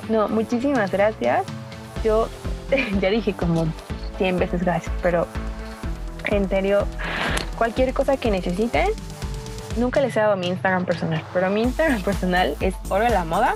no, 0.10 0.28
muchísimas 0.28 0.92
gracias. 0.92 1.44
Yo 2.04 2.28
ya 3.02 3.10
dije 3.10 3.34
como 3.34 3.68
100 4.18 4.40
veces 4.40 4.64
gracias, 4.64 4.94
pero 5.02 5.28
en 6.26 6.50
serio, 6.50 6.86
cualquier 7.58 7.94
cosa 7.94 8.18
que 8.18 8.32
necesiten, 8.32 8.90
nunca 9.78 10.02
les 10.02 10.16
he 10.16 10.20
dado 10.20 10.36
mi 10.36 10.48
Instagram 10.48 10.86
personal, 10.86 11.24
pero 11.34 11.50
mi 11.50 11.62
Instagram 11.62 12.02
personal 12.04 12.56
es 12.60 12.76
Oro 12.90 13.04
de 13.04 13.12
la 13.12 13.26
Moda. 13.26 13.56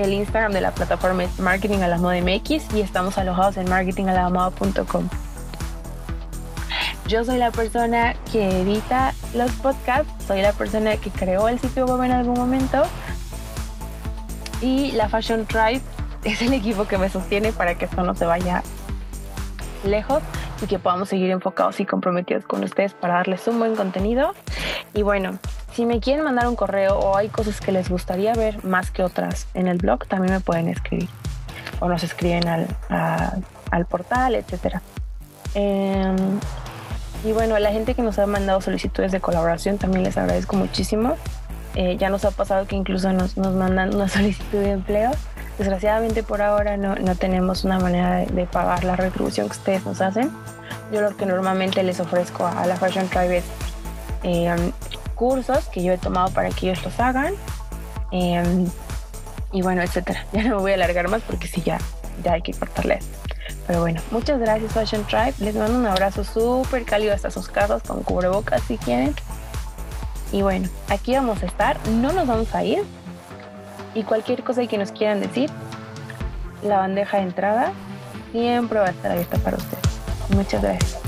El 0.00 0.14
Instagram 0.14 0.52
de 0.52 0.62
la 0.62 0.70
plataforma 0.70 1.24
es 1.24 1.38
Marketing 1.38 1.76
MX 1.76 2.74
y 2.74 2.80
estamos 2.80 3.18
alojados 3.18 3.58
en 3.58 3.68
marketingalamoda.com. 3.68 5.08
Yo 7.06 7.22
soy 7.22 7.36
la 7.36 7.50
persona 7.50 8.14
que 8.32 8.62
edita 8.62 9.12
los 9.34 9.50
podcasts, 9.52 10.10
soy 10.26 10.40
la 10.40 10.54
persona 10.54 10.96
que 10.96 11.10
creó 11.10 11.48
el 11.48 11.58
sitio 11.58 11.84
web 11.84 12.02
en 12.04 12.12
algún 12.12 12.34
momento 12.34 12.82
y 14.62 14.92
la 14.92 15.10
Fashion 15.10 15.44
Tribe 15.44 15.82
es 16.24 16.40
el 16.40 16.54
equipo 16.54 16.86
que 16.86 16.96
me 16.96 17.10
sostiene 17.10 17.52
para 17.52 17.74
que 17.74 17.84
esto 17.84 18.02
no 18.02 18.14
se 18.14 18.24
vaya 18.24 18.62
lejos 19.84 20.22
y 20.62 20.66
que 20.66 20.78
podamos 20.78 21.10
seguir 21.10 21.30
enfocados 21.30 21.78
y 21.78 21.84
comprometidos 21.84 22.46
con 22.46 22.64
ustedes 22.64 22.94
para 22.94 23.16
darles 23.16 23.46
un 23.48 23.58
buen 23.58 23.76
contenido. 23.76 24.32
Y 24.94 25.02
bueno, 25.02 25.38
si 25.72 25.86
me 25.86 26.00
quieren 26.00 26.24
mandar 26.24 26.48
un 26.48 26.56
correo 26.56 26.98
o 26.98 27.16
hay 27.16 27.28
cosas 27.28 27.60
que 27.60 27.72
les 27.72 27.88
gustaría 27.88 28.32
ver 28.34 28.64
más 28.64 28.90
que 28.90 29.02
otras 29.02 29.46
en 29.54 29.66
el 29.68 29.78
blog, 29.78 30.06
también 30.06 30.34
me 30.34 30.40
pueden 30.40 30.68
escribir 30.68 31.08
o 31.80 31.88
nos 31.88 32.02
escriben 32.02 32.46
al, 32.48 32.66
al 33.70 33.86
portal, 33.86 34.34
etcétera. 34.34 34.82
Em, 35.54 36.16
y 37.24 37.32
bueno, 37.32 37.54
a 37.54 37.60
la 37.60 37.70
gente 37.70 37.94
que 37.94 38.02
nos 38.02 38.18
ha 38.18 38.26
mandado 38.26 38.60
solicitudes 38.60 39.12
de 39.12 39.20
colaboración 39.20 39.78
también 39.78 40.04
les 40.04 40.16
agradezco 40.16 40.56
muchísimo. 40.56 41.16
Eh, 41.74 41.96
ya 41.98 42.08
nos 42.10 42.24
ha 42.24 42.30
pasado 42.30 42.66
que 42.66 42.76
incluso 42.76 43.12
nos, 43.12 43.36
nos, 43.36 43.54
mandan 43.54 43.94
una 43.94 44.08
solicitud 44.08 44.58
de 44.58 44.72
empleo. 44.72 45.10
Desgraciadamente 45.58 46.22
por 46.22 46.40
ahora 46.40 46.76
no, 46.76 46.94
no 46.96 47.14
tenemos 47.16 47.64
una 47.64 47.78
manera 47.78 48.16
de, 48.16 48.46
pagar 48.46 48.84
la 48.84 48.96
retribución 48.96 49.48
que 49.48 49.52
ustedes 49.52 49.84
nos 49.84 50.00
hacen. 50.00 50.30
Yo 50.92 51.02
lo 51.02 51.16
que 51.16 51.26
normalmente 51.26 51.82
les 51.82 52.00
ofrezco 52.00 52.46
a, 52.46 52.66
la 52.66 52.76
Fashion 52.76 53.08
Tribe 53.08 53.38
es 53.38 53.44
eh, 54.24 54.72
cursos 55.20 55.68
que 55.68 55.82
yo 55.82 55.92
he 55.92 55.98
tomado 55.98 56.30
para 56.30 56.48
que 56.48 56.70
ellos 56.70 56.82
los 56.82 56.98
hagan. 56.98 57.34
Eh, 58.10 58.66
y 59.52 59.60
bueno, 59.60 59.82
etcétera. 59.82 60.24
Ya 60.32 60.44
no 60.44 60.56
me 60.56 60.62
voy 60.62 60.70
a 60.70 60.74
alargar 60.76 61.08
más 61.08 61.20
porque 61.22 61.46
sí, 61.46 61.60
ya, 61.62 61.78
ya 62.24 62.32
hay 62.32 62.42
que 62.42 62.54
cortarle 62.54 63.00
Pero 63.66 63.80
bueno, 63.80 64.00
muchas 64.10 64.40
gracias 64.40 64.72
Fashion 64.72 65.04
Tribe. 65.04 65.34
Les 65.40 65.54
mando 65.54 65.78
un 65.78 65.86
abrazo 65.86 66.24
súper 66.24 66.86
cálido 66.86 67.12
hasta 67.12 67.30
sus 67.30 67.48
casas 67.48 67.82
con 67.82 68.02
cubrebocas 68.02 68.62
si 68.62 68.78
quieren. 68.78 69.14
Y 70.32 70.40
bueno, 70.40 70.70
aquí 70.88 71.12
vamos 71.12 71.42
a 71.42 71.46
estar, 71.46 71.76
no 71.88 72.12
nos 72.12 72.26
vamos 72.26 72.54
a 72.54 72.64
ir. 72.64 72.82
Y 73.94 74.04
cualquier 74.04 74.42
cosa 74.42 74.66
que 74.66 74.78
nos 74.78 74.90
quieran 74.90 75.20
decir, 75.20 75.50
la 76.62 76.78
bandeja 76.78 77.18
de 77.18 77.24
entrada 77.24 77.72
siempre 78.32 78.78
va 78.78 78.86
a 78.86 78.90
estar 78.90 79.10
abierta 79.10 79.36
para 79.38 79.58
ustedes. 79.58 79.84
Muchas 80.34 80.62
gracias. 80.62 80.99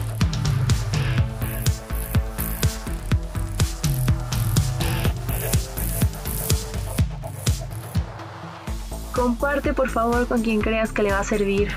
Comparte 9.14 9.74
por 9.74 9.88
favor 9.88 10.26
con 10.26 10.42
quien 10.42 10.60
creas 10.60 10.92
que 10.92 11.02
le 11.02 11.12
va 11.12 11.20
a 11.20 11.24
servir 11.24 11.68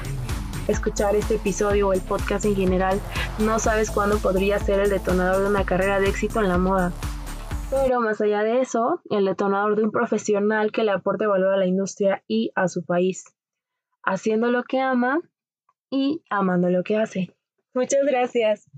escuchar 0.67 1.15
este 1.15 1.35
episodio 1.35 1.89
o 1.89 1.93
el 1.93 2.01
podcast 2.01 2.45
en 2.45 2.55
general. 2.55 2.99
No 3.39 3.59
sabes 3.59 3.91
cuándo 3.91 4.17
podría 4.17 4.59
ser 4.59 4.79
el 4.79 4.89
detonador 4.89 5.43
de 5.43 5.49
una 5.49 5.65
carrera 5.65 5.99
de 5.99 6.09
éxito 6.09 6.39
en 6.39 6.49
la 6.49 6.57
moda. 6.57 6.91
Pero 7.69 7.99
más 7.99 8.21
allá 8.21 8.43
de 8.43 8.61
eso, 8.61 9.01
el 9.09 9.25
detonador 9.25 9.75
de 9.75 9.83
un 9.83 9.91
profesional 9.91 10.71
que 10.71 10.83
le 10.83 10.91
aporte 10.91 11.27
valor 11.27 11.53
a 11.53 11.57
la 11.57 11.65
industria 11.65 12.23
y 12.27 12.51
a 12.55 12.67
su 12.67 12.85
país, 12.85 13.25
haciendo 14.03 14.51
lo 14.51 14.63
que 14.63 14.79
ama 14.79 15.19
y 15.89 16.23
amando 16.29 16.69
lo 16.69 16.83
que 16.83 16.97
hace. 16.97 17.35
Muchas 17.73 18.05
gracias. 18.05 18.69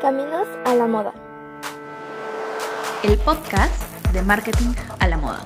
Caminos 0.00 0.48
a 0.64 0.74
la 0.74 0.86
moda. 0.86 1.12
El 3.02 3.18
podcast 3.18 3.82
de 4.12 4.22
marketing 4.22 4.72
a 5.00 5.08
la 5.08 5.16
moda. 5.16 5.44